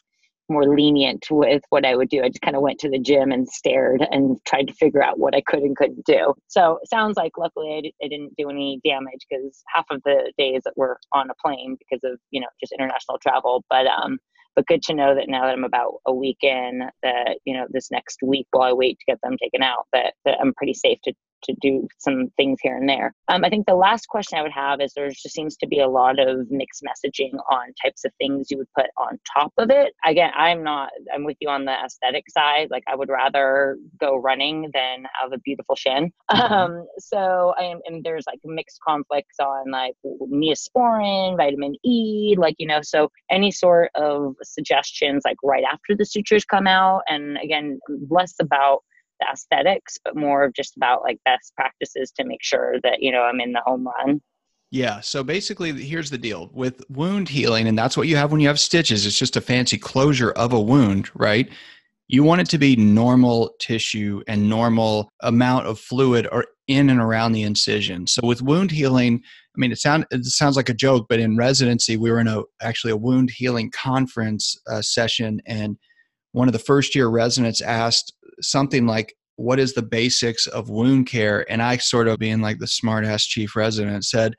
more 0.48 0.72
lenient 0.72 1.26
with 1.30 1.62
what 1.70 1.84
I 1.84 1.96
would 1.96 2.08
do. 2.08 2.22
I 2.22 2.28
just 2.28 2.42
kind 2.42 2.56
of 2.56 2.62
went 2.62 2.78
to 2.80 2.90
the 2.90 3.00
gym 3.00 3.32
and 3.32 3.48
stared 3.48 4.06
and 4.10 4.38
tried 4.46 4.68
to 4.68 4.74
figure 4.74 5.02
out 5.02 5.18
what 5.18 5.34
I 5.34 5.40
could 5.40 5.62
and 5.62 5.76
couldn't 5.76 6.06
do. 6.06 6.34
So 6.46 6.78
it 6.82 6.88
sounds 6.88 7.16
like 7.16 7.32
luckily 7.36 7.76
I 7.76 7.80
d- 7.80 7.94
I 8.02 8.08
didn't 8.08 8.36
do 8.36 8.48
any 8.48 8.80
damage 8.84 9.26
because 9.28 9.62
half 9.74 9.86
of 9.90 10.00
the 10.04 10.32
days 10.38 10.62
that 10.64 10.76
were 10.76 10.98
on 11.12 11.30
a 11.30 11.34
plane 11.44 11.76
because 11.78 12.04
of, 12.04 12.20
you 12.30 12.40
know, 12.40 12.46
just 12.60 12.72
international 12.72 13.18
travel. 13.18 13.64
But 13.68 13.86
um, 13.86 14.18
but 14.56 14.66
good 14.66 14.82
to 14.84 14.94
know 14.94 15.14
that 15.14 15.28
now 15.28 15.42
that 15.42 15.52
I'm 15.52 15.64
about 15.64 15.96
a 16.06 16.14
week 16.14 16.38
in, 16.42 16.82
that 17.02 17.38
you 17.44 17.54
know 17.54 17.66
this 17.70 17.90
next 17.90 18.18
week 18.22 18.46
while 18.50 18.70
I 18.70 18.72
wait 18.72 18.98
to 18.98 19.04
get 19.06 19.20
them 19.22 19.36
taken 19.40 19.62
out, 19.62 19.86
that, 19.92 20.14
that 20.24 20.38
I'm 20.40 20.54
pretty 20.54 20.74
safe 20.74 20.98
to 21.04 21.12
to 21.46 21.54
do 21.60 21.86
some 21.98 22.28
things 22.36 22.58
here 22.62 22.76
and 22.76 22.88
there. 22.88 23.14
Um, 23.28 23.44
I 23.44 23.48
think 23.48 23.66
the 23.66 23.74
last 23.74 24.06
question 24.08 24.38
I 24.38 24.42
would 24.42 24.52
have 24.52 24.80
is 24.80 24.92
there 24.94 25.08
just 25.08 25.30
seems 25.30 25.56
to 25.56 25.66
be 25.66 25.80
a 25.80 25.88
lot 25.88 26.18
of 26.18 26.50
mixed 26.50 26.82
messaging 26.82 27.32
on 27.50 27.72
types 27.82 28.04
of 28.04 28.12
things 28.18 28.48
you 28.50 28.58
would 28.58 28.72
put 28.76 28.86
on 28.96 29.18
top 29.32 29.52
of 29.58 29.70
it. 29.70 29.92
Again, 30.04 30.30
I'm 30.36 30.62
not, 30.62 30.90
I'm 31.12 31.24
with 31.24 31.36
you 31.40 31.48
on 31.48 31.64
the 31.64 31.72
aesthetic 31.72 32.24
side. 32.30 32.68
Like 32.70 32.84
I 32.86 32.94
would 32.94 33.08
rather 33.08 33.78
go 34.00 34.16
running 34.16 34.70
than 34.74 35.04
have 35.20 35.32
a 35.32 35.38
beautiful 35.38 35.76
shin. 35.76 36.12
Mm-hmm. 36.30 36.52
Um, 36.52 36.86
so 36.98 37.54
I 37.58 37.64
am, 37.64 37.80
and 37.86 38.04
there's 38.04 38.24
like 38.26 38.40
mixed 38.44 38.78
conflicts 38.86 39.36
on 39.40 39.70
like 39.70 39.94
neosporin, 40.04 41.36
vitamin 41.36 41.74
E, 41.84 42.34
like, 42.38 42.56
you 42.58 42.66
know, 42.66 42.80
so 42.82 43.10
any 43.30 43.50
sort 43.50 43.90
of 43.94 44.34
suggestions 44.42 45.22
like 45.24 45.36
right 45.42 45.64
after 45.70 45.96
the 45.96 46.04
sutures 46.04 46.44
come 46.44 46.66
out. 46.66 47.02
And 47.08 47.38
again, 47.42 47.78
less 48.10 48.34
about 48.40 48.80
the 49.20 49.26
aesthetics, 49.32 49.98
but 50.04 50.16
more 50.16 50.44
of 50.44 50.54
just 50.54 50.76
about 50.76 51.02
like 51.02 51.18
best 51.24 51.54
practices 51.54 52.10
to 52.12 52.24
make 52.24 52.42
sure 52.42 52.76
that, 52.82 53.02
you 53.02 53.12
know, 53.12 53.22
I'm 53.22 53.40
in 53.40 53.52
the 53.52 53.62
home 53.64 53.86
run. 53.86 54.20
Yeah. 54.70 55.00
So 55.00 55.22
basically, 55.22 55.72
here's 55.72 56.10
the 56.10 56.18
deal 56.18 56.50
with 56.52 56.82
wound 56.88 57.28
healing, 57.28 57.68
and 57.68 57.78
that's 57.78 57.96
what 57.96 58.08
you 58.08 58.16
have 58.16 58.32
when 58.32 58.40
you 58.40 58.48
have 58.48 58.58
stitches. 58.58 59.06
It's 59.06 59.18
just 59.18 59.36
a 59.36 59.40
fancy 59.40 59.78
closure 59.78 60.32
of 60.32 60.52
a 60.52 60.60
wound, 60.60 61.08
right? 61.14 61.48
You 62.08 62.22
want 62.22 62.40
it 62.40 62.48
to 62.50 62.58
be 62.58 62.76
normal 62.76 63.54
tissue 63.60 64.22
and 64.26 64.48
normal 64.48 65.12
amount 65.22 65.66
of 65.66 65.78
fluid 65.78 66.28
or 66.30 66.46
in 66.68 66.90
and 66.90 67.00
around 67.00 67.32
the 67.32 67.42
incision. 67.42 68.06
So 68.06 68.20
with 68.24 68.42
wound 68.42 68.70
healing, 68.70 69.22
I 69.24 69.58
mean, 69.58 69.72
it 69.72 69.78
sound 69.78 70.04
it 70.10 70.24
sounds 70.24 70.56
like 70.56 70.68
a 70.68 70.74
joke, 70.74 71.06
but 71.08 71.20
in 71.20 71.36
residency, 71.36 71.96
we 71.96 72.10
were 72.10 72.20
in 72.20 72.28
a 72.28 72.42
actually 72.60 72.92
a 72.92 72.96
wound 72.96 73.30
healing 73.30 73.70
conference 73.70 74.60
uh, 74.68 74.82
session, 74.82 75.40
and 75.46 75.78
one 76.32 76.48
of 76.48 76.52
the 76.52 76.58
first 76.58 76.94
year 76.94 77.08
residents 77.08 77.60
asked 77.60 78.12
something 78.40 78.86
like 78.86 79.14
what 79.36 79.58
is 79.58 79.74
the 79.74 79.82
basics 79.82 80.46
of 80.46 80.70
wound 80.70 81.06
care? 81.06 81.50
And 81.50 81.62
i 81.62 81.76
sort 81.76 82.08
of 82.08 82.18
being 82.18 82.40
like 82.40 82.58
the 82.58 82.66
smartass 82.66 83.26
chief 83.26 83.54
resident 83.54 84.04
said 84.04 84.34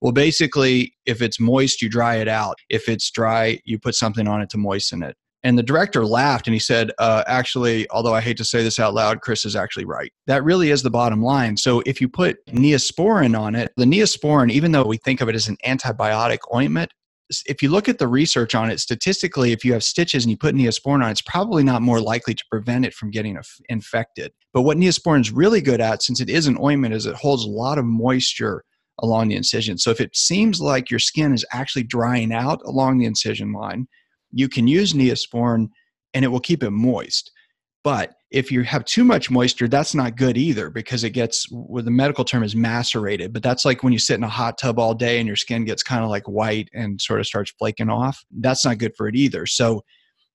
well 0.00 0.12
basically 0.12 0.94
if 1.06 1.22
it's 1.22 1.40
moist 1.40 1.82
you 1.82 1.88
dry 1.88 2.16
it 2.16 2.28
out. 2.28 2.56
If 2.68 2.88
it's 2.88 3.10
dry 3.10 3.60
you 3.64 3.78
put 3.78 3.94
something 3.94 4.26
on 4.26 4.40
it 4.42 4.50
to 4.50 4.58
moisten 4.58 5.02
it. 5.02 5.16
And 5.42 5.58
the 5.58 5.62
director 5.62 6.04
laughed 6.04 6.46
and 6.46 6.54
he 6.54 6.60
said 6.60 6.90
uh, 6.98 7.24
actually 7.26 7.88
although 7.90 8.14
i 8.14 8.20
hate 8.20 8.36
to 8.38 8.44
say 8.44 8.62
this 8.62 8.78
out 8.78 8.94
loud 8.94 9.20
chris 9.20 9.44
is 9.44 9.56
actually 9.56 9.84
right. 9.84 10.12
That 10.26 10.44
really 10.44 10.70
is 10.70 10.82
the 10.82 10.90
bottom 10.90 11.22
line. 11.22 11.56
So 11.56 11.82
if 11.86 12.00
you 12.00 12.08
put 12.08 12.44
neosporin 12.46 13.38
on 13.38 13.54
it 13.54 13.72
the 13.76 13.84
neosporin 13.84 14.50
even 14.50 14.72
though 14.72 14.84
we 14.84 14.96
think 14.98 15.20
of 15.20 15.28
it 15.28 15.34
as 15.34 15.48
an 15.48 15.56
antibiotic 15.66 16.38
ointment 16.54 16.92
if 17.46 17.62
you 17.62 17.70
look 17.70 17.88
at 17.88 17.98
the 17.98 18.08
research 18.08 18.54
on 18.54 18.70
it 18.70 18.80
statistically 18.80 19.52
if 19.52 19.64
you 19.64 19.72
have 19.72 19.84
stitches 19.84 20.24
and 20.24 20.30
you 20.30 20.36
put 20.36 20.54
neosporin 20.54 21.04
on 21.04 21.10
it's 21.10 21.22
probably 21.22 21.62
not 21.62 21.82
more 21.82 22.00
likely 22.00 22.34
to 22.34 22.44
prevent 22.50 22.84
it 22.84 22.94
from 22.94 23.10
getting 23.10 23.38
infected. 23.68 24.32
But 24.52 24.62
what 24.62 24.76
neosporin 24.76 25.20
is 25.20 25.30
really 25.30 25.60
good 25.60 25.80
at 25.80 26.02
since 26.02 26.20
it 26.20 26.28
is 26.28 26.46
an 26.46 26.58
ointment 26.60 26.94
is 26.94 27.06
it 27.06 27.14
holds 27.14 27.44
a 27.44 27.50
lot 27.50 27.78
of 27.78 27.84
moisture 27.84 28.64
along 28.98 29.28
the 29.28 29.36
incision. 29.36 29.78
So 29.78 29.90
if 29.90 30.00
it 30.00 30.14
seems 30.14 30.60
like 30.60 30.90
your 30.90 31.00
skin 31.00 31.32
is 31.32 31.46
actually 31.52 31.84
drying 31.84 32.32
out 32.32 32.60
along 32.66 32.98
the 32.98 33.06
incision 33.06 33.52
line 33.52 33.86
you 34.32 34.48
can 34.48 34.66
use 34.66 34.92
neosporin 34.92 35.68
and 36.14 36.24
it 36.24 36.28
will 36.28 36.40
keep 36.40 36.62
it 36.62 36.70
moist 36.70 37.30
but 37.82 38.14
if 38.30 38.52
you 38.52 38.62
have 38.62 38.84
too 38.84 39.04
much 39.04 39.30
moisture, 39.30 39.66
that's 39.66 39.94
not 39.94 40.16
good 40.16 40.36
either 40.36 40.70
because 40.70 41.02
it 41.02 41.10
gets 41.10 41.46
what 41.50 41.84
the 41.84 41.90
medical 41.90 42.24
term 42.24 42.42
is 42.42 42.54
macerated. 42.54 43.32
But 43.32 43.42
that's 43.42 43.64
like 43.64 43.82
when 43.82 43.92
you 43.92 43.98
sit 43.98 44.16
in 44.16 44.24
a 44.24 44.28
hot 44.28 44.58
tub 44.58 44.78
all 44.78 44.94
day 44.94 45.18
and 45.18 45.26
your 45.26 45.36
skin 45.36 45.64
gets 45.64 45.82
kind 45.82 46.04
of 46.04 46.10
like 46.10 46.28
white 46.28 46.68
and 46.72 47.00
sort 47.00 47.20
of 47.20 47.26
starts 47.26 47.52
flaking 47.58 47.88
off. 47.88 48.22
That's 48.30 48.64
not 48.64 48.78
good 48.78 48.94
for 48.96 49.08
it 49.08 49.16
either. 49.16 49.46
So 49.46 49.82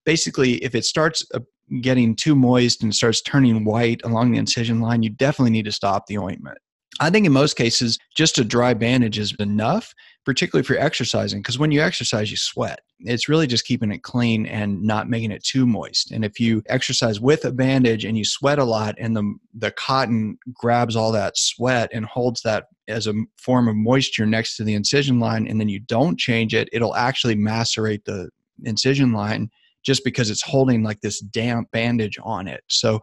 basically, 0.06 0.56
if 0.56 0.76
it 0.76 0.86
starts 0.86 1.26
uh, 1.34 1.40
getting 1.82 2.16
too 2.16 2.36
moist 2.36 2.84
and 2.84 2.94
starts 2.94 3.22
turning 3.22 3.64
white 3.64 4.02
along 4.04 4.32
the 4.32 4.40
incision 4.40 4.82
line, 4.82 5.04
you 5.04 5.10
definitely 5.10 5.52
need 5.52 5.66
to 5.66 5.72
stop 5.72 6.08
the 6.08 6.18
ointment. 6.18 6.58
I 7.00 7.10
think 7.10 7.26
in 7.26 7.32
most 7.32 7.56
cases, 7.58 7.98
just 8.16 8.38
a 8.38 8.44
dry 8.46 8.74
bandage 8.74 9.20
is 9.20 9.34
enough, 9.40 9.94
particularly 10.26 10.62
if 10.62 10.70
you're 10.70 10.80
exercising, 10.80 11.42
because 11.42 11.60
when 11.60 11.72
you 11.72 11.82
exercise, 11.82 12.32
you 12.32 12.38
sweat. 12.38 12.80
It's 13.00 13.28
really 13.28 13.48
just 13.48 13.66
keeping 13.66 13.92
it 13.92 14.04
clean 14.04 14.46
and 14.46 14.82
not 14.82 15.10
making 15.10 15.32
it 15.32 15.44
too 15.44 15.66
moist. 15.66 16.12
And 16.12 16.24
if 16.24 16.40
you 16.40 16.64
exercise 16.68 17.20
with 17.20 17.44
a 17.44 17.52
bandage 17.52 18.06
and 18.06 18.18
you 18.18 18.24
sweat 18.24 18.58
a 18.58 18.64
lot 18.64 18.96
and 18.98 19.16
the 19.16 19.36
the 19.54 19.72
cotton 19.72 20.38
grabs 20.54 20.96
all 20.96 21.12
that 21.12 21.38
sweat 21.38 21.90
and 21.94 22.06
holds 22.06 22.42
that 22.44 22.66
as 22.88 23.08
a 23.08 23.14
form 23.38 23.68
of 23.68 23.76
moisture 23.76 24.26
next 24.26 24.56
to 24.58 24.64
the 24.64 24.74
incision 24.76 25.20
line 25.20 25.48
and 25.48 25.60
then 25.60 25.70
you 25.70 25.80
don't 25.80 26.18
change 26.18 26.54
it, 26.54 26.70
it'll 26.72 26.96
actually 26.96 27.36
macerate 27.36 28.06
the 28.06 28.30
incision 28.64 29.12
line 29.12 29.50
just 29.84 30.04
because 30.04 30.30
it's 30.30 30.42
holding 30.42 30.82
like 30.82 31.02
this 31.02 31.20
damp 31.20 31.70
bandage 31.72 32.18
on 32.24 32.48
it. 32.48 32.64
So 32.70 33.02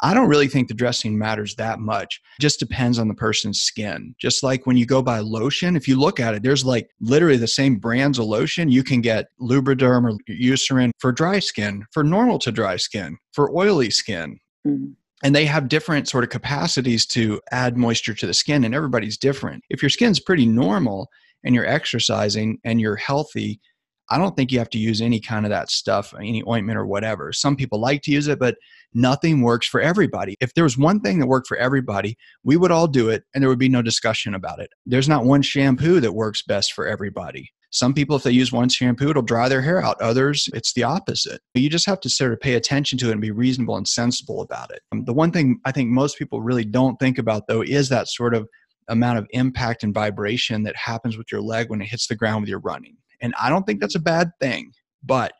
I 0.00 0.14
don't 0.14 0.28
really 0.28 0.48
think 0.48 0.68
the 0.68 0.74
dressing 0.74 1.18
matters 1.18 1.54
that 1.56 1.80
much. 1.80 2.20
It 2.38 2.42
just 2.42 2.60
depends 2.60 2.98
on 2.98 3.08
the 3.08 3.14
person's 3.14 3.60
skin. 3.60 4.14
Just 4.20 4.42
like 4.42 4.66
when 4.66 4.76
you 4.76 4.86
go 4.86 5.02
buy 5.02 5.20
lotion, 5.20 5.76
if 5.76 5.88
you 5.88 5.98
look 5.98 6.20
at 6.20 6.34
it, 6.34 6.42
there's 6.42 6.64
like 6.64 6.90
literally 7.00 7.36
the 7.36 7.48
same 7.48 7.76
brands 7.76 8.18
of 8.18 8.26
lotion. 8.26 8.70
You 8.70 8.84
can 8.84 9.00
get 9.00 9.26
Lubriderm 9.40 10.04
or 10.04 10.18
Eucerin 10.32 10.90
for 10.98 11.10
dry 11.10 11.40
skin, 11.40 11.84
for 11.92 12.04
normal 12.04 12.38
to 12.40 12.52
dry 12.52 12.76
skin, 12.76 13.18
for 13.32 13.50
oily 13.56 13.90
skin. 13.90 14.38
Mm-hmm. 14.66 14.92
And 15.24 15.34
they 15.34 15.46
have 15.46 15.68
different 15.68 16.08
sort 16.08 16.22
of 16.22 16.30
capacities 16.30 17.04
to 17.06 17.40
add 17.50 17.76
moisture 17.76 18.14
to 18.14 18.26
the 18.26 18.34
skin, 18.34 18.62
and 18.62 18.74
everybody's 18.74 19.16
different. 19.16 19.64
If 19.68 19.82
your 19.82 19.90
skin's 19.90 20.20
pretty 20.20 20.46
normal 20.46 21.08
and 21.42 21.56
you're 21.56 21.66
exercising 21.66 22.58
and 22.62 22.80
you're 22.80 22.94
healthy, 22.94 23.60
I 24.10 24.18
don't 24.18 24.36
think 24.36 24.50
you 24.50 24.58
have 24.58 24.70
to 24.70 24.78
use 24.78 25.00
any 25.00 25.20
kind 25.20 25.44
of 25.44 25.50
that 25.50 25.70
stuff, 25.70 26.14
any 26.18 26.42
ointment 26.46 26.78
or 26.78 26.86
whatever. 26.86 27.32
Some 27.32 27.56
people 27.56 27.80
like 27.80 28.02
to 28.02 28.10
use 28.10 28.28
it, 28.28 28.38
but 28.38 28.56
nothing 28.94 29.42
works 29.42 29.66
for 29.66 29.80
everybody. 29.80 30.36
If 30.40 30.54
there 30.54 30.64
was 30.64 30.78
one 30.78 31.00
thing 31.00 31.18
that 31.18 31.26
worked 31.26 31.46
for 31.46 31.56
everybody, 31.56 32.16
we 32.42 32.56
would 32.56 32.70
all 32.70 32.86
do 32.86 33.08
it 33.10 33.24
and 33.34 33.42
there 33.42 33.48
would 33.48 33.58
be 33.58 33.68
no 33.68 33.82
discussion 33.82 34.34
about 34.34 34.60
it. 34.60 34.70
There's 34.86 35.08
not 35.08 35.24
one 35.24 35.42
shampoo 35.42 36.00
that 36.00 36.14
works 36.14 36.42
best 36.42 36.72
for 36.72 36.86
everybody. 36.86 37.52
Some 37.70 37.92
people, 37.92 38.16
if 38.16 38.22
they 38.22 38.30
use 38.30 38.50
one 38.50 38.70
shampoo, 38.70 39.10
it'll 39.10 39.22
dry 39.22 39.48
their 39.48 39.60
hair 39.60 39.82
out. 39.82 40.00
Others, 40.00 40.48
it's 40.54 40.72
the 40.72 40.84
opposite. 40.84 41.42
You 41.52 41.68
just 41.68 41.84
have 41.84 42.00
to 42.00 42.08
sort 42.08 42.32
of 42.32 42.40
pay 42.40 42.54
attention 42.54 42.98
to 42.98 43.08
it 43.08 43.12
and 43.12 43.20
be 43.20 43.30
reasonable 43.30 43.76
and 43.76 43.86
sensible 43.86 44.40
about 44.40 44.70
it. 44.70 44.80
Um, 44.90 45.04
the 45.04 45.12
one 45.12 45.30
thing 45.30 45.60
I 45.66 45.72
think 45.72 45.90
most 45.90 46.18
people 46.18 46.40
really 46.40 46.64
don't 46.64 46.98
think 46.98 47.18
about, 47.18 47.46
though, 47.46 47.60
is 47.60 47.90
that 47.90 48.08
sort 48.08 48.34
of 48.34 48.48
amount 48.88 49.18
of 49.18 49.26
impact 49.32 49.82
and 49.82 49.92
vibration 49.92 50.62
that 50.62 50.76
happens 50.76 51.18
with 51.18 51.30
your 51.30 51.42
leg 51.42 51.68
when 51.68 51.82
it 51.82 51.88
hits 51.88 52.06
the 52.06 52.16
ground 52.16 52.40
with 52.40 52.48
your 52.48 52.60
running. 52.60 52.96
And 53.20 53.34
I 53.40 53.48
don't 53.48 53.64
think 53.64 53.80
that's 53.80 53.94
a 53.94 54.00
bad 54.00 54.30
thing. 54.40 54.72
But 55.02 55.32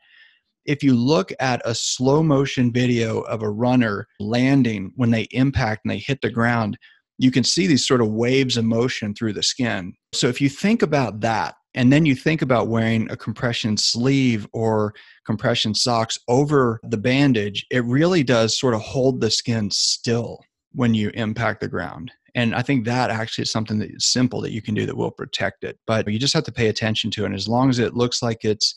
if 0.65 0.83
you 0.83 0.95
look 0.95 1.31
at 1.39 1.61
a 1.65 1.73
slow 1.73 2.21
motion 2.21 2.71
video 2.71 3.21
of 3.21 3.41
a 3.41 3.49
runner 3.49 4.07
landing 4.19 4.91
when 4.95 5.11
they 5.11 5.27
impact 5.31 5.81
and 5.83 5.91
they 5.91 5.97
hit 5.97 6.21
the 6.21 6.29
ground, 6.29 6.77
you 7.17 7.31
can 7.31 7.43
see 7.43 7.67
these 7.67 7.85
sort 7.85 8.01
of 8.01 8.09
waves 8.09 8.55
of 8.55 8.65
motion 8.65 9.13
through 9.13 9.33
the 9.33 9.43
skin. 9.43 9.93
So 10.13 10.27
if 10.27 10.39
you 10.39 10.49
think 10.49 10.81
about 10.81 11.21
that, 11.21 11.55
and 11.75 11.93
then 11.93 12.05
you 12.05 12.15
think 12.15 12.41
about 12.41 12.67
wearing 12.67 13.09
a 13.11 13.17
compression 13.17 13.77
sleeve 13.77 14.47
or 14.53 14.93
compression 15.25 15.75
socks 15.75 16.17
over 16.27 16.79
the 16.83 16.97
bandage, 16.97 17.65
it 17.69 17.85
really 17.85 18.23
does 18.23 18.57
sort 18.57 18.73
of 18.73 18.81
hold 18.81 19.21
the 19.21 19.29
skin 19.29 19.69
still 19.69 20.39
when 20.71 20.93
you 20.93 21.11
impact 21.13 21.61
the 21.61 21.67
ground. 21.67 22.11
And 22.35 22.55
I 22.55 22.61
think 22.61 22.85
that 22.85 23.09
actually 23.09 23.43
is 23.43 23.51
something 23.51 23.79
that 23.79 23.91
is 23.91 24.05
simple 24.05 24.41
that 24.41 24.51
you 24.51 24.61
can 24.61 24.75
do 24.75 24.85
that 24.85 24.97
will 24.97 25.11
protect 25.11 25.63
it. 25.63 25.77
But 25.87 26.07
you 26.07 26.19
just 26.19 26.33
have 26.33 26.43
to 26.45 26.51
pay 26.51 26.67
attention 26.67 27.11
to 27.11 27.23
it. 27.23 27.27
And 27.27 27.35
as 27.35 27.47
long 27.47 27.69
as 27.69 27.79
it 27.79 27.95
looks 27.95 28.21
like 28.21 28.43
it's 28.43 28.75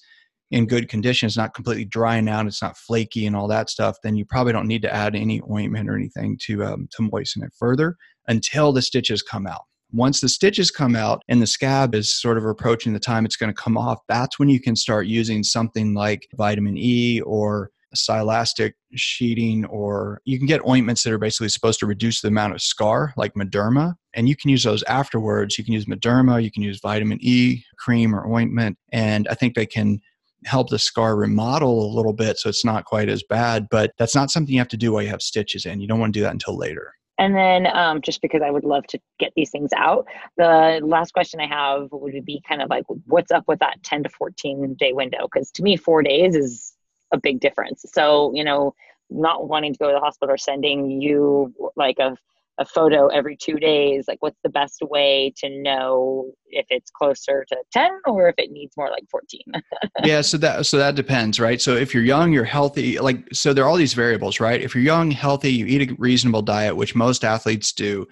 in 0.50 0.66
good 0.66 0.88
condition, 0.88 1.26
it's 1.26 1.36
not 1.36 1.54
completely 1.54 1.86
drying 1.86 2.28
out, 2.28 2.46
it's 2.46 2.62
not 2.62 2.76
flaky 2.76 3.26
and 3.26 3.34
all 3.34 3.48
that 3.48 3.70
stuff, 3.70 3.96
then 4.02 4.16
you 4.16 4.24
probably 4.24 4.52
don't 4.52 4.68
need 4.68 4.82
to 4.82 4.94
add 4.94 5.16
any 5.16 5.40
ointment 5.50 5.88
or 5.88 5.96
anything 5.96 6.38
to 6.42 6.64
um, 6.64 6.88
to 6.92 7.08
moisten 7.10 7.42
it 7.42 7.52
further 7.58 7.96
until 8.28 8.72
the 8.72 8.82
stitches 8.82 9.22
come 9.22 9.46
out. 9.46 9.62
Once 9.92 10.20
the 10.20 10.28
stitches 10.28 10.70
come 10.70 10.96
out 10.96 11.22
and 11.28 11.42
the 11.42 11.46
scab 11.46 11.94
is 11.94 12.18
sort 12.18 12.38
of 12.38 12.44
approaching 12.44 12.92
the 12.92 13.00
time 13.00 13.24
it's 13.24 13.36
going 13.36 13.52
to 13.52 13.62
come 13.62 13.76
off, 13.76 13.98
that's 14.08 14.38
when 14.38 14.48
you 14.48 14.60
can 14.60 14.76
start 14.76 15.06
using 15.06 15.42
something 15.42 15.94
like 15.94 16.26
vitamin 16.34 16.76
E 16.76 17.20
or 17.22 17.70
silastic 17.96 18.72
sheeting, 18.94 19.64
or 19.66 20.20
you 20.24 20.38
can 20.38 20.46
get 20.46 20.66
ointments 20.66 21.02
that 21.02 21.12
are 21.12 21.18
basically 21.18 21.48
supposed 21.48 21.80
to 21.80 21.86
reduce 21.86 22.20
the 22.20 22.28
amount 22.28 22.54
of 22.54 22.62
scar, 22.62 23.12
like 23.16 23.34
Mederma, 23.34 23.94
and 24.14 24.28
you 24.28 24.36
can 24.36 24.50
use 24.50 24.64
those 24.64 24.82
afterwards. 24.84 25.58
You 25.58 25.64
can 25.64 25.74
use 25.74 25.86
Mederma, 25.86 26.42
you 26.42 26.50
can 26.50 26.62
use 26.62 26.80
vitamin 26.80 27.18
E 27.20 27.64
cream 27.78 28.14
or 28.14 28.26
ointment, 28.26 28.78
and 28.92 29.28
I 29.28 29.34
think 29.34 29.54
they 29.54 29.66
can 29.66 30.00
help 30.44 30.70
the 30.70 30.78
scar 30.78 31.16
remodel 31.16 31.86
a 31.86 31.94
little 31.94 32.12
bit 32.12 32.36
so 32.36 32.48
it's 32.48 32.64
not 32.64 32.84
quite 32.84 33.08
as 33.08 33.22
bad. 33.22 33.68
But 33.70 33.92
that's 33.98 34.14
not 34.14 34.30
something 34.30 34.52
you 34.52 34.60
have 34.60 34.68
to 34.68 34.76
do 34.76 34.92
while 34.92 35.02
you 35.02 35.08
have 35.08 35.22
stitches 35.22 35.66
in. 35.66 35.80
You 35.80 35.88
don't 35.88 36.00
want 36.00 36.12
to 36.12 36.18
do 36.18 36.24
that 36.24 36.32
until 36.32 36.56
later. 36.56 36.92
And 37.18 37.36
then, 37.36 37.66
um, 37.68 38.00
just 38.00 38.22
because 38.22 38.42
I 38.42 38.50
would 38.50 38.64
love 38.64 38.86
to 38.88 38.98
get 39.20 39.32
these 39.36 39.50
things 39.50 39.70
out, 39.76 40.06
the 40.36 40.80
last 40.82 41.12
question 41.12 41.40
I 41.40 41.46
have 41.46 41.88
would 41.92 42.24
be 42.24 42.42
kind 42.48 42.62
of 42.62 42.70
like, 42.70 42.84
what's 43.06 43.30
up 43.30 43.44
with 43.46 43.60
that 43.60 43.82
10 43.84 44.04
to 44.04 44.08
14 44.08 44.74
day 44.78 44.92
window? 44.92 45.28
Because 45.32 45.50
to 45.52 45.62
me, 45.62 45.76
four 45.76 46.02
days 46.02 46.34
is 46.34 46.72
a 47.12 47.18
big 47.18 47.40
difference. 47.40 47.84
So, 47.92 48.32
you 48.34 48.44
know, 48.44 48.74
not 49.10 49.48
wanting 49.48 49.72
to 49.72 49.78
go 49.78 49.88
to 49.88 49.94
the 49.94 50.00
hospital 50.00 50.34
or 50.34 50.38
sending 50.38 50.90
you 51.00 51.54
like 51.76 51.98
a, 51.98 52.16
a 52.58 52.64
photo 52.64 53.08
every 53.08 53.36
two 53.36 53.56
days, 53.56 54.04
like 54.08 54.18
what's 54.20 54.38
the 54.42 54.48
best 54.48 54.80
way 54.82 55.32
to 55.38 55.48
know 55.62 56.32
if 56.48 56.66
it's 56.70 56.90
closer 56.90 57.44
to 57.48 57.56
10 57.72 57.90
or 58.06 58.28
if 58.28 58.34
it 58.38 58.50
needs 58.50 58.76
more 58.76 58.90
like 58.90 59.04
14? 59.10 59.40
yeah. 60.04 60.20
So 60.20 60.38
that, 60.38 60.66
so 60.66 60.78
that 60.78 60.94
depends, 60.94 61.40
right? 61.40 61.60
So 61.60 61.76
if 61.76 61.94
you're 61.94 62.02
young, 62.02 62.32
you're 62.32 62.44
healthy, 62.44 62.98
like, 62.98 63.26
so 63.32 63.52
there 63.52 63.64
are 63.64 63.68
all 63.68 63.76
these 63.76 63.94
variables, 63.94 64.40
right? 64.40 64.60
If 64.60 64.74
you're 64.74 64.84
young, 64.84 65.10
healthy, 65.10 65.52
you 65.52 65.66
eat 65.66 65.90
a 65.90 65.94
reasonable 65.98 66.42
diet, 66.42 66.76
which 66.76 66.94
most 66.94 67.24
athletes 67.24 67.72
do, 67.72 68.06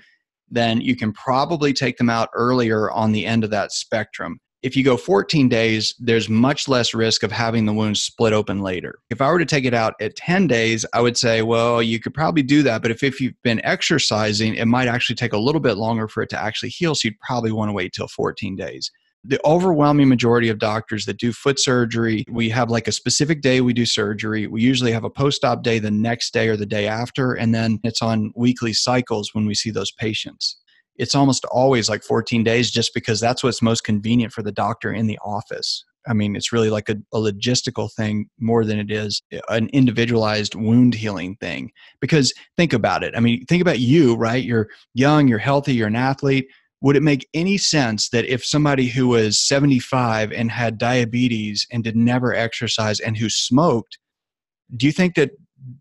then 0.51 0.81
you 0.81 0.97
can 0.97 1.13
probably 1.13 1.73
take 1.73 1.97
them 1.97 2.11
out 2.11 2.29
earlier 2.35 2.91
on 2.91 3.13
the 3.13 3.25
end 3.25 3.45
of 3.45 3.51
that 3.51 3.73
spectrum 3.73 4.41
if 4.63 4.77
you 4.77 4.85
go 4.85 4.97
14 4.97 5.49
days, 5.49 5.95
there's 5.99 6.29
much 6.29 6.69
less 6.69 6.93
risk 6.93 7.23
of 7.23 7.33
having 7.33 7.65
the 7.65 7.73
wound 7.73 7.97
split 7.97 8.33
open 8.33 8.61
later. 8.61 8.99
If 9.09 9.23
I 9.23 9.31
were 9.31 9.39
to 9.39 9.47
take 9.47 9.65
it 9.65 9.73
out 9.73 9.95
at 10.01 10.17
10 10.17 10.47
days, 10.47 10.85
I 10.93 11.01
would 11.01 11.17
say, 11.17 11.43
well, 11.43 11.83
you 11.83 11.99
could 11.99 12.13
probably 12.13 12.43
do 12.43 12.63
that. 12.65 12.83
But 12.83 12.91
if, 12.91 13.03
if 13.03 13.21
you've 13.21 13.41
been 13.43 13.65
exercising, 13.65 14.55
it 14.57 14.67
might 14.67 14.89
actually 14.89 15.17
take 15.17 15.33
a 15.33 15.39
little 15.39 15.61
bit 15.61 15.77
longer 15.79 16.09
for 16.09 16.23
it 16.23 16.29
to 16.31 16.39
actually 16.39 16.69
heal. 16.69 16.95
So 16.95 17.09
you'd 17.09 17.21
probably 17.21 17.53
want 17.53 17.71
to 17.71 17.73
wait 17.73 17.95
till 17.95 18.09
14 18.09 18.55
days. 18.55 18.91
The 19.25 19.41
overwhelming 19.45 20.09
majority 20.09 20.49
of 20.49 20.59
doctors 20.59 21.05
that 21.07 21.19
do 21.19 21.33
foot 21.33 21.59
surgery, 21.59 22.25
we 22.31 22.49
have 22.51 22.71
like 22.71 22.89
a 22.89 22.93
specific 22.93 23.43
day 23.43 23.61
we 23.61 23.75
do 23.75 23.85
surgery. 23.85 24.47
We 24.47 24.63
usually 24.63 24.93
have 24.93 25.05
a 25.05 25.11
post 25.11 25.45
op 25.45 25.63
day 25.63 25.79
the 25.79 25.91
next 25.91 26.33
day 26.33 26.49
or 26.49 26.57
the 26.57 26.65
day 26.65 26.87
after, 26.87 27.35
and 27.35 27.55
then 27.55 27.81
it's 27.85 28.01
on 28.01 28.33
weekly 28.35 28.73
cycles 28.73 29.35
when 29.35 29.45
we 29.47 29.55
see 29.55 29.71
those 29.71 29.93
patients 29.93 30.57
it's 31.01 31.15
almost 31.15 31.45
always 31.47 31.89
like 31.89 32.03
14 32.03 32.45
days 32.45 32.71
just 32.71 32.93
because 32.93 33.21
that's 33.21 33.43
what's 33.43 33.63
most 33.63 33.85
convenient 33.85 34.33
for 34.33 34.43
the 34.43 34.53
doctor 34.53 34.93
in 34.93 35.07
the 35.07 35.19
office. 35.25 35.85
I 36.07 36.13
mean, 36.13 36.37
it's 36.37 36.53
really 36.53 36.71
like 36.71 36.89
a, 36.89 36.97
a, 37.13 37.19
logistical 37.19 37.93
thing 37.93 38.29
more 38.39 38.65
than 38.65 38.79
it 38.79 38.91
is 38.91 39.23
an 39.49 39.69
individualized 39.73 40.55
wound 40.55 40.95
healing 40.95 41.37
thing. 41.37 41.73
Because 42.01 42.33
think 42.57 42.73
about 42.73 43.03
it. 43.03 43.15
I 43.17 43.21
mean, 43.21 43.45
think 43.47 43.61
about 43.61 43.81
you, 43.81 44.15
right? 44.15 44.43
You're 44.43 44.69
young, 44.95 45.29
you're 45.29 45.39
healthy, 45.39 45.75
you're 45.75 45.89
an 45.89 45.97
athlete. 45.97 46.47
Would 46.83 46.97
it 46.97 47.03
make 47.03 47.29
any 47.35 47.59
sense 47.59 48.09
that 48.11 48.25
if 48.25 48.45
somebody 48.45 48.89
who 48.89 49.09
was 49.09 49.41
75 49.41 50.33
and 50.33 50.51
had 50.51 50.79
diabetes 50.79 51.67
and 51.71 51.85
did 51.85 51.97
never 51.97 52.35
exercise 52.35 53.01
and 53.01 53.17
who 53.17 53.29
smoked, 53.29 53.99
do 54.77 54.87
you 54.87 54.93
think 54.93 55.15
that 55.17 55.33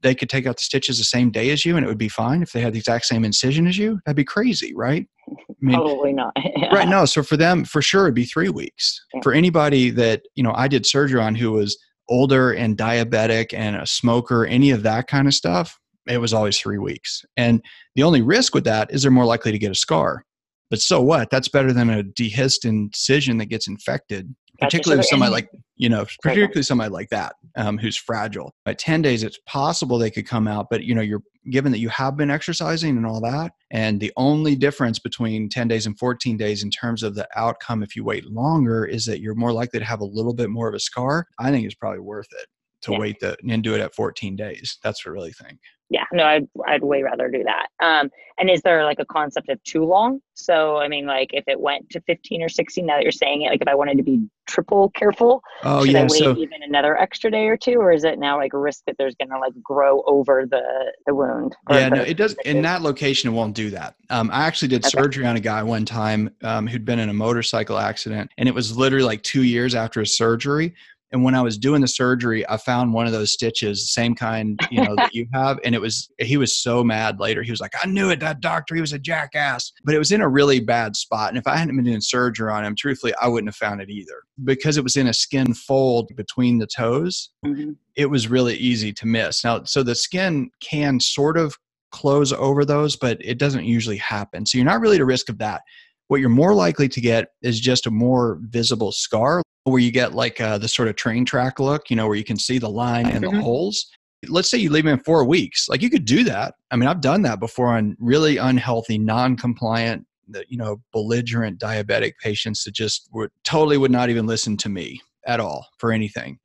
they 0.01 0.13
could 0.15 0.29
take 0.29 0.45
out 0.45 0.57
the 0.57 0.63
stitches 0.63 0.97
the 0.97 1.03
same 1.03 1.31
day 1.31 1.49
as 1.51 1.65
you 1.65 1.75
and 1.77 1.85
it 1.85 1.89
would 1.89 1.97
be 1.97 2.09
fine 2.09 2.41
if 2.41 2.51
they 2.51 2.61
had 2.61 2.73
the 2.73 2.79
exact 2.79 3.05
same 3.05 3.23
incision 3.23 3.67
as 3.67 3.77
you? 3.77 3.99
That'd 4.05 4.17
be 4.17 4.23
crazy 4.23 4.73
right? 4.75 5.07
I 5.29 5.35
mean, 5.61 5.75
probably 5.75 6.13
not 6.13 6.35
right 6.71 6.87
no 6.87 7.05
so 7.05 7.21
for 7.21 7.37
them 7.37 7.63
for 7.63 7.81
sure 7.83 8.05
it'd 8.05 8.15
be 8.15 8.25
three 8.25 8.49
weeks. 8.49 9.05
Yeah. 9.13 9.21
for 9.21 9.31
anybody 9.33 9.91
that 9.91 10.23
you 10.33 10.41
know 10.41 10.53
i 10.55 10.67
did 10.67 10.87
surgery 10.87 11.21
on 11.21 11.35
who 11.35 11.51
was 11.51 11.77
older 12.07 12.51
and 12.51 12.75
diabetic 12.75 13.53
and 13.53 13.75
a 13.75 13.85
smoker 13.85 14.45
any 14.45 14.71
of 14.71 14.81
that 14.83 15.07
kind 15.07 15.27
of 15.27 15.35
stuff 15.35 15.79
it 16.09 16.19
was 16.19 16.33
always 16.33 16.59
three 16.59 16.79
weeks. 16.79 17.23
And 17.37 17.63
the 17.95 18.03
only 18.03 18.21
risk 18.21 18.53
with 18.53 18.63
that 18.65 18.91
is 18.91 19.03
they're 19.03 19.11
more 19.11 19.25
likely 19.25 19.51
to 19.51 19.59
get 19.59 19.71
a 19.71 19.75
scar. 19.75 20.25
But 20.69 20.81
so 20.81 21.01
what? 21.01 21.29
That's 21.29 21.47
better 21.47 21.71
than 21.71 21.89
a 21.89 22.03
dehisced 22.03 22.65
incision 22.65 23.37
that 23.37 23.47
gets 23.47 23.67
infected 23.67 24.35
particularly 24.59 24.99
with 24.99 25.07
somebody 25.07 25.31
like 25.31 25.49
you 25.75 25.89
know 25.89 26.05
particularly 26.21 26.63
somebody 26.63 26.89
like 26.89 27.09
that 27.09 27.35
um, 27.55 27.77
who's 27.77 27.97
fragile. 27.97 28.53
At 28.65 28.79
10 28.79 29.01
days 29.01 29.23
it's 29.23 29.39
possible 29.45 29.97
they 29.97 30.11
could 30.11 30.27
come 30.27 30.47
out 30.47 30.67
but 30.69 30.83
you 30.83 30.95
know 30.95 31.01
you're 31.01 31.23
given 31.49 31.71
that 31.71 31.79
you 31.79 31.89
have 31.89 32.17
been 32.17 32.29
exercising 32.29 32.97
and 32.97 33.05
all 33.05 33.21
that 33.21 33.53
and 33.71 33.99
the 33.99 34.11
only 34.17 34.55
difference 34.55 34.99
between 34.99 35.49
10 35.49 35.67
days 35.67 35.85
and 35.85 35.97
14 35.97 36.37
days 36.37 36.63
in 36.63 36.69
terms 36.69 37.01
of 37.01 37.15
the 37.15 37.27
outcome 37.35 37.81
if 37.81 37.95
you 37.95 38.03
wait 38.03 38.25
longer 38.25 38.85
is 38.85 39.05
that 39.05 39.19
you're 39.21 39.35
more 39.35 39.53
likely 39.53 39.79
to 39.79 39.85
have 39.85 40.01
a 40.01 40.05
little 40.05 40.33
bit 40.33 40.49
more 40.49 40.67
of 40.67 40.75
a 40.75 40.79
scar 40.79 41.25
i 41.39 41.49
think 41.49 41.65
it's 41.65 41.75
probably 41.75 41.99
worth 41.99 42.27
it 42.39 42.47
to 42.81 42.91
yeah. 42.91 42.99
wait 42.99 43.19
the, 43.19 43.37
and 43.49 43.63
do 43.63 43.73
it 43.73 43.81
at 43.81 43.95
14 43.95 44.35
days. 44.35 44.77
That's 44.83 45.05
what 45.05 45.11
i 45.11 45.13
really 45.13 45.33
think 45.33 45.59
yeah, 45.89 46.05
no, 46.13 46.23
I'd 46.23 46.47
I'd 46.67 46.83
way 46.83 47.01
rather 47.01 47.29
do 47.29 47.43
that. 47.43 47.67
Um, 47.83 48.09
and 48.37 48.49
is 48.49 48.61
there 48.61 48.85
like 48.85 48.99
a 48.99 49.05
concept 49.05 49.49
of 49.49 49.61
too 49.63 49.83
long? 49.83 50.21
So 50.35 50.77
I 50.77 50.87
mean, 50.87 51.07
like 51.07 51.29
if 51.33 51.43
it 51.47 51.59
went 51.59 51.89
to 51.89 52.01
15 52.01 52.43
or 52.43 52.49
16, 52.49 52.85
now 52.85 52.97
that 52.97 53.03
you're 53.03 53.11
saying 53.11 53.41
it, 53.41 53.49
like 53.49 53.61
if 53.61 53.67
I 53.67 53.73
wanted 53.73 53.97
to 53.97 54.03
be 54.03 54.21
triple 54.47 54.91
careful, 54.91 55.41
oh 55.63 55.83
should 55.83 55.93
yeah, 55.93 56.01
I 56.01 56.03
wait 56.03 56.11
so, 56.11 56.37
even 56.37 56.61
another 56.61 56.95
extra 56.95 57.31
day 57.31 57.47
or 57.47 57.57
two, 57.57 57.75
or 57.75 57.91
is 57.91 58.03
it 58.03 58.19
now 58.19 58.37
like 58.37 58.53
a 58.53 58.59
risk 58.59 58.83
that 58.85 58.97
there's 58.99 59.15
going 59.15 59.29
to 59.29 59.39
like 59.39 59.53
grow 59.63 60.03
over 60.05 60.45
the 60.45 60.93
the 61.07 61.15
wound? 61.15 61.55
Yeah, 61.71 61.89
the, 61.89 61.95
no, 61.95 62.01
it 62.03 62.17
does. 62.17 62.35
In 62.45 62.61
that 62.61 62.83
location, 62.83 63.31
it 63.31 63.33
won't 63.33 63.55
do 63.55 63.71
that. 63.71 63.95
Um, 64.11 64.29
I 64.31 64.45
actually 64.45 64.67
did 64.67 64.85
okay. 64.85 64.89
surgery 64.89 65.25
on 65.25 65.37
a 65.37 65.41
guy 65.41 65.63
one 65.63 65.85
time 65.85 66.29
um, 66.43 66.67
who'd 66.67 66.85
been 66.85 66.99
in 66.99 67.09
a 67.09 67.13
motorcycle 67.13 67.79
accident, 67.79 68.31
and 68.37 68.47
it 68.47 68.53
was 68.53 68.77
literally 68.77 69.05
like 69.05 69.23
two 69.23 69.43
years 69.43 69.73
after 69.73 69.99
his 69.99 70.15
surgery 70.15 70.75
And 71.11 71.23
when 71.23 71.35
I 71.35 71.41
was 71.41 71.57
doing 71.57 71.81
the 71.81 71.87
surgery, 71.87 72.47
I 72.47 72.57
found 72.57 72.93
one 72.93 73.05
of 73.05 73.11
those 73.11 73.33
stitches, 73.33 73.81
the 73.81 73.87
same 73.87 74.15
kind, 74.15 74.59
you 74.69 74.83
know, 74.83 74.95
that 74.95 75.13
you 75.13 75.27
have. 75.33 75.59
And 75.63 75.73
it 75.73 75.81
was, 75.81 76.09
he 76.19 76.37
was 76.37 76.55
so 76.55 76.83
mad 76.83 77.19
later. 77.19 77.41
He 77.41 77.51
was 77.51 77.61
like, 77.61 77.73
I 77.81 77.87
knew 77.87 78.09
it, 78.09 78.19
that 78.19 78.41
doctor, 78.41 78.75
he 78.75 78.81
was 78.81 78.93
a 78.93 78.99
jackass. 78.99 79.71
But 79.83 79.95
it 79.95 79.99
was 79.99 80.11
in 80.11 80.21
a 80.21 80.27
really 80.27 80.59
bad 80.59 80.95
spot. 80.95 81.29
And 81.29 81.37
if 81.37 81.47
I 81.47 81.55
hadn't 81.57 81.75
been 81.75 81.85
doing 81.85 82.01
surgery 82.01 82.51
on 82.51 82.63
him, 82.63 82.75
truthfully, 82.75 83.13
I 83.21 83.27
wouldn't 83.27 83.49
have 83.49 83.55
found 83.55 83.81
it 83.81 83.89
either. 83.89 84.23
Because 84.43 84.77
it 84.77 84.83
was 84.83 84.95
in 84.95 85.07
a 85.07 85.13
skin 85.13 85.53
fold 85.53 86.11
between 86.15 86.59
the 86.59 86.67
toes, 86.67 87.29
mm-hmm. 87.45 87.71
it 87.95 88.05
was 88.05 88.27
really 88.27 88.55
easy 88.55 88.93
to 88.93 89.05
miss. 89.05 89.43
Now, 89.43 89.63
so 89.63 89.83
the 89.83 89.95
skin 89.95 90.51
can 90.61 90.99
sort 90.99 91.37
of 91.37 91.57
close 91.91 92.31
over 92.31 92.65
those, 92.65 92.95
but 92.95 93.17
it 93.19 93.39
doesn't 93.39 93.65
usually 93.65 93.97
happen. 93.97 94.45
So 94.45 94.57
you're 94.57 94.65
not 94.65 94.79
really 94.79 94.97
at 94.97 95.05
risk 95.05 95.29
of 95.29 95.37
that. 95.39 95.61
What 96.09 96.19
you're 96.19 96.29
more 96.29 96.53
likely 96.53 96.89
to 96.89 97.01
get 97.01 97.29
is 97.41 97.59
just 97.59 97.87
a 97.87 97.91
more 97.91 98.39
visible 98.41 98.91
scar 98.91 99.41
where 99.63 99.79
you 99.79 99.91
get 99.91 100.15
like 100.15 100.41
uh, 100.41 100.57
the 100.57 100.67
sort 100.67 100.87
of 100.87 100.95
train 100.95 101.23
track 101.23 101.59
look, 101.59 101.89
you 101.89 101.95
know, 101.95 102.07
where 102.07 102.15
you 102.15 102.23
can 102.23 102.37
see 102.37 102.57
the 102.57 102.69
line 102.69 103.05
and 103.05 103.23
the 103.23 103.27
mm-hmm. 103.27 103.39
holes. 103.39 103.85
Let's 104.27 104.49
say 104.49 104.57
you 104.57 104.69
leave 104.69 104.85
them 104.85 104.93
in 104.97 105.03
four 105.03 105.23
weeks. 105.23 105.69
Like 105.69 105.81
you 105.81 105.89
could 105.89 106.05
do 106.05 106.23
that. 106.25 106.55
I 106.71 106.75
mean, 106.75 106.89
I've 106.89 107.01
done 107.01 107.21
that 107.21 107.39
before 107.39 107.67
on 107.67 107.95
really 107.99 108.37
unhealthy, 108.37 108.97
non-compliant, 108.97 110.05
you 110.47 110.57
know, 110.57 110.81
belligerent 110.91 111.59
diabetic 111.59 112.13
patients 112.21 112.63
that 112.63 112.73
just 112.73 113.07
would 113.13 113.31
totally 113.43 113.77
would 113.77 113.91
not 113.91 114.09
even 114.09 114.25
listen 114.25 114.57
to 114.57 114.69
me 114.69 114.99
at 115.25 115.39
all 115.39 115.67
for 115.77 115.91
anything 115.91 116.39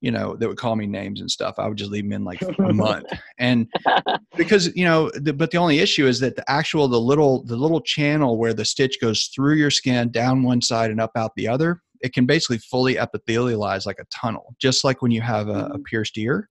you 0.00 0.10
know, 0.10 0.34
that 0.36 0.48
would 0.48 0.56
call 0.56 0.76
me 0.76 0.86
names 0.86 1.20
and 1.20 1.30
stuff. 1.30 1.56
I 1.58 1.68
would 1.68 1.76
just 1.76 1.90
leave 1.90 2.04
them 2.04 2.12
in 2.12 2.24
like 2.24 2.40
a 2.42 2.72
month. 2.72 3.06
And 3.38 3.68
because, 4.36 4.74
you 4.74 4.84
know, 4.84 5.10
the, 5.14 5.32
but 5.32 5.50
the 5.50 5.58
only 5.58 5.78
issue 5.78 6.06
is 6.06 6.20
that 6.20 6.36
the 6.36 6.50
actual, 6.50 6.88
the 6.88 7.00
little, 7.00 7.44
the 7.44 7.56
little 7.56 7.80
channel 7.80 8.38
where 8.38 8.54
the 8.54 8.64
stitch 8.64 8.98
goes 9.00 9.30
through 9.34 9.56
your 9.56 9.70
skin 9.70 10.10
down 10.10 10.42
one 10.42 10.62
side 10.62 10.90
and 10.90 11.00
up 11.00 11.12
out 11.16 11.32
the 11.36 11.48
other, 11.48 11.82
it 12.00 12.14
can 12.14 12.24
basically 12.24 12.58
fully 12.58 12.94
epithelialize 12.94 13.86
like 13.86 13.98
a 14.00 14.06
tunnel, 14.14 14.54
just 14.60 14.84
like 14.84 15.02
when 15.02 15.10
you 15.10 15.20
have 15.20 15.48
a, 15.48 15.50
a 15.50 15.54
mm-hmm. 15.54 15.82
pierced 15.82 16.16
ear. 16.16 16.48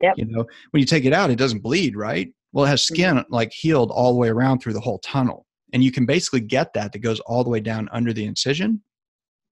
Yep. 0.00 0.14
You 0.16 0.26
know, 0.26 0.44
when 0.70 0.80
you 0.80 0.86
take 0.86 1.04
it 1.04 1.12
out, 1.12 1.30
it 1.30 1.38
doesn't 1.38 1.62
bleed, 1.62 1.96
right? 1.96 2.32
Well, 2.52 2.64
it 2.64 2.68
has 2.68 2.82
mm-hmm. 2.82 2.94
skin 2.94 3.24
like 3.30 3.52
healed 3.52 3.90
all 3.90 4.12
the 4.12 4.18
way 4.18 4.28
around 4.28 4.58
through 4.58 4.74
the 4.74 4.80
whole 4.80 4.98
tunnel. 5.00 5.46
And 5.72 5.84
you 5.84 5.92
can 5.92 6.06
basically 6.06 6.40
get 6.40 6.72
that 6.74 6.92
that 6.92 7.00
goes 7.00 7.20
all 7.20 7.44
the 7.44 7.50
way 7.50 7.60
down 7.60 7.88
under 7.92 8.12
the 8.12 8.24
incision. 8.24 8.82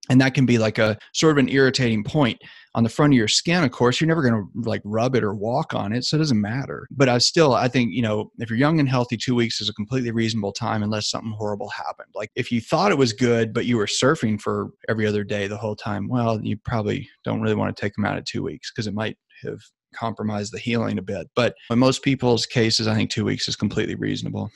And 0.08 0.20
that 0.20 0.34
can 0.34 0.46
be 0.46 0.56
like 0.56 0.78
a 0.78 0.96
sort 1.12 1.32
of 1.32 1.38
an 1.38 1.48
irritating 1.48 2.04
point 2.04 2.38
on 2.76 2.84
the 2.84 2.90
front 2.90 3.12
of 3.12 3.16
your 3.16 3.26
skin 3.26 3.64
of 3.64 3.72
course 3.72 4.00
you're 4.00 4.06
never 4.06 4.22
going 4.22 4.34
to 4.34 4.68
like 4.68 4.82
rub 4.84 5.16
it 5.16 5.24
or 5.24 5.34
walk 5.34 5.74
on 5.74 5.92
it 5.92 6.04
so 6.04 6.16
it 6.16 6.18
doesn't 6.18 6.40
matter. 6.40 6.86
But 6.90 7.08
i 7.08 7.18
still 7.18 7.54
i 7.54 7.66
think 7.66 7.92
you 7.92 8.02
know 8.02 8.30
if 8.38 8.50
you're 8.50 8.58
young 8.58 8.78
and 8.78 8.88
healthy 8.88 9.16
two 9.16 9.34
weeks 9.34 9.60
is 9.60 9.68
a 9.68 9.74
completely 9.74 10.12
reasonable 10.12 10.52
time 10.52 10.82
unless 10.82 11.10
something 11.10 11.34
horrible 11.36 11.70
happened. 11.70 12.10
Like 12.14 12.30
if 12.36 12.52
you 12.52 12.60
thought 12.60 12.92
it 12.92 12.98
was 12.98 13.12
good 13.12 13.52
but 13.52 13.66
you 13.66 13.76
were 13.76 13.86
surfing 13.86 14.40
for 14.40 14.68
every 14.88 15.06
other 15.06 15.24
day 15.24 15.48
the 15.48 15.56
whole 15.56 15.76
time 15.76 16.08
well 16.08 16.40
you 16.40 16.56
probably 16.58 17.08
don't 17.24 17.40
really 17.40 17.56
want 17.56 17.74
to 17.74 17.80
take 17.80 17.94
them 17.94 18.04
out 18.04 18.18
at 18.18 18.26
two 18.26 18.42
weeks 18.42 18.70
because 18.70 18.86
it 18.86 18.94
might 18.94 19.16
have 19.42 19.60
compromised 19.94 20.52
the 20.52 20.58
healing 20.58 20.98
a 20.98 21.02
bit. 21.02 21.26
But 21.34 21.54
in 21.70 21.78
most 21.78 22.02
people's 22.02 22.44
cases 22.46 22.86
i 22.86 22.94
think 22.94 23.10
two 23.10 23.24
weeks 23.24 23.48
is 23.48 23.56
completely 23.56 23.94
reasonable. 23.94 24.50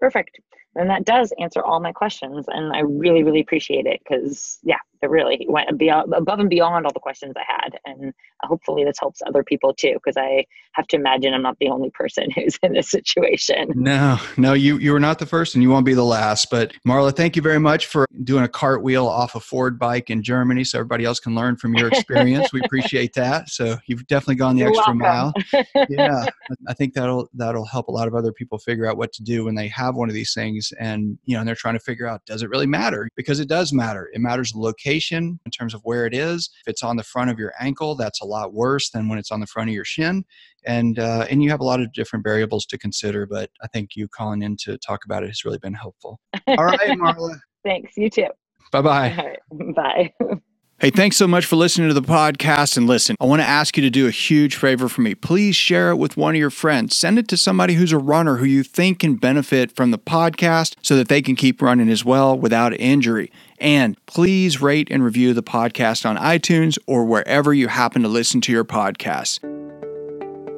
Perfect 0.00 0.38
and 0.74 0.90
that 0.90 1.04
does 1.04 1.32
answer 1.38 1.62
all 1.62 1.80
my 1.80 1.92
questions 1.92 2.46
and 2.48 2.72
i 2.74 2.80
really 2.80 3.22
really 3.22 3.40
appreciate 3.40 3.86
it 3.86 4.00
because 4.02 4.58
yeah 4.62 4.78
it 5.02 5.10
really 5.10 5.44
went 5.48 5.76
beyond, 5.76 6.14
above 6.14 6.38
and 6.38 6.48
beyond 6.48 6.86
all 6.86 6.92
the 6.92 7.00
questions 7.00 7.34
I 7.36 7.42
had. 7.46 7.78
And 7.84 8.14
hopefully 8.42 8.84
this 8.84 8.96
helps 9.00 9.20
other 9.26 9.42
people 9.42 9.74
too, 9.74 9.94
because 9.94 10.16
I 10.16 10.46
have 10.74 10.86
to 10.88 10.96
imagine 10.96 11.34
I'm 11.34 11.42
not 11.42 11.58
the 11.60 11.68
only 11.68 11.90
person 11.90 12.30
who's 12.34 12.58
in 12.62 12.72
this 12.72 12.90
situation. 12.90 13.72
No, 13.74 14.18
no, 14.36 14.52
you, 14.52 14.78
you 14.78 14.92
were 14.92 15.00
not 15.00 15.18
the 15.18 15.26
first 15.26 15.54
and 15.54 15.62
you 15.62 15.70
won't 15.70 15.84
be 15.84 15.94
the 15.94 16.04
last. 16.04 16.48
But 16.50 16.72
Marla, 16.86 17.14
thank 17.14 17.34
you 17.34 17.42
very 17.42 17.58
much 17.58 17.86
for 17.86 18.06
doing 18.22 18.44
a 18.44 18.48
cartwheel 18.48 19.06
off 19.06 19.34
a 19.34 19.40
Ford 19.40 19.78
bike 19.78 20.08
in 20.08 20.22
Germany 20.22 20.62
so 20.62 20.78
everybody 20.78 21.04
else 21.04 21.18
can 21.18 21.34
learn 21.34 21.56
from 21.56 21.74
your 21.74 21.88
experience. 21.92 22.52
we 22.52 22.62
appreciate 22.62 23.12
that. 23.14 23.48
So 23.48 23.76
you've 23.86 24.06
definitely 24.06 24.36
gone 24.36 24.54
the 24.54 24.62
You're 24.62 24.70
extra 24.70 24.94
welcome. 24.94 25.32
mile. 25.52 25.66
yeah. 25.88 26.26
I 26.68 26.74
think 26.74 26.94
that'll, 26.94 27.28
that'll 27.34 27.66
help 27.66 27.88
a 27.88 27.92
lot 27.92 28.06
of 28.06 28.14
other 28.14 28.32
people 28.32 28.58
figure 28.58 28.86
out 28.86 28.96
what 28.96 29.12
to 29.14 29.22
do 29.24 29.44
when 29.44 29.56
they 29.56 29.68
have 29.68 29.96
one 29.96 30.08
of 30.08 30.14
these 30.14 30.32
things 30.32 30.61
and, 30.78 31.18
you 31.24 31.34
know, 31.34 31.40
and 31.40 31.48
they're 31.48 31.54
trying 31.54 31.74
to 31.74 31.80
figure 31.80 32.06
out, 32.06 32.24
does 32.26 32.42
it 32.42 32.50
really 32.50 32.66
matter? 32.66 33.08
Because 33.16 33.40
it 33.40 33.48
does 33.48 33.72
matter. 33.72 34.08
It 34.12 34.20
matters 34.20 34.52
the 34.52 34.60
location 34.60 35.40
in 35.44 35.50
terms 35.50 35.74
of 35.74 35.80
where 35.82 36.06
it 36.06 36.14
is. 36.14 36.50
If 36.64 36.70
it's 36.70 36.82
on 36.82 36.96
the 36.96 37.02
front 37.02 37.30
of 37.30 37.38
your 37.38 37.52
ankle, 37.58 37.94
that's 37.94 38.20
a 38.20 38.26
lot 38.26 38.52
worse 38.52 38.90
than 38.90 39.08
when 39.08 39.18
it's 39.18 39.30
on 39.30 39.40
the 39.40 39.46
front 39.46 39.70
of 39.70 39.74
your 39.74 39.84
shin. 39.84 40.24
And 40.64 40.98
uh, 40.98 41.26
and 41.28 41.42
you 41.42 41.50
have 41.50 41.60
a 41.60 41.64
lot 41.64 41.80
of 41.80 41.92
different 41.92 42.24
variables 42.24 42.66
to 42.66 42.78
consider. 42.78 43.26
But 43.26 43.50
I 43.62 43.66
think 43.66 43.96
you 43.96 44.06
calling 44.06 44.42
in 44.42 44.56
to 44.58 44.78
talk 44.78 45.04
about 45.04 45.24
it 45.24 45.28
has 45.28 45.44
really 45.44 45.58
been 45.58 45.74
helpful. 45.74 46.20
All 46.46 46.64
right, 46.64 46.78
Marla. 46.98 47.36
Thanks. 47.64 47.96
You 47.96 48.10
too. 48.10 48.28
Bye-bye. 48.70 49.36
Bye. 49.74 50.12
Hey, 50.82 50.90
thanks 50.90 51.16
so 51.16 51.28
much 51.28 51.46
for 51.46 51.54
listening 51.54 51.86
to 51.86 51.94
the 51.94 52.02
podcast. 52.02 52.76
And 52.76 52.88
listen, 52.88 53.14
I 53.20 53.24
want 53.24 53.40
to 53.40 53.46
ask 53.46 53.76
you 53.76 53.84
to 53.84 53.88
do 53.88 54.08
a 54.08 54.10
huge 54.10 54.56
favor 54.56 54.88
for 54.88 55.00
me. 55.00 55.14
Please 55.14 55.54
share 55.54 55.90
it 55.90 55.96
with 55.96 56.16
one 56.16 56.34
of 56.34 56.40
your 56.40 56.50
friends. 56.50 56.96
Send 56.96 57.20
it 57.20 57.28
to 57.28 57.36
somebody 57.36 57.74
who's 57.74 57.92
a 57.92 57.98
runner 57.98 58.38
who 58.38 58.46
you 58.46 58.64
think 58.64 58.98
can 58.98 59.14
benefit 59.14 59.70
from 59.76 59.92
the 59.92 59.98
podcast 59.98 60.74
so 60.82 60.96
that 60.96 61.06
they 61.06 61.22
can 61.22 61.36
keep 61.36 61.62
running 61.62 61.88
as 61.88 62.04
well 62.04 62.36
without 62.36 62.74
injury. 62.80 63.30
And 63.58 63.96
please 64.06 64.60
rate 64.60 64.88
and 64.90 65.04
review 65.04 65.34
the 65.34 65.42
podcast 65.44 66.04
on 66.04 66.16
iTunes 66.16 66.78
or 66.88 67.04
wherever 67.04 67.54
you 67.54 67.68
happen 67.68 68.02
to 68.02 68.08
listen 68.08 68.40
to 68.40 68.50
your 68.50 68.64
podcasts. 68.64 69.38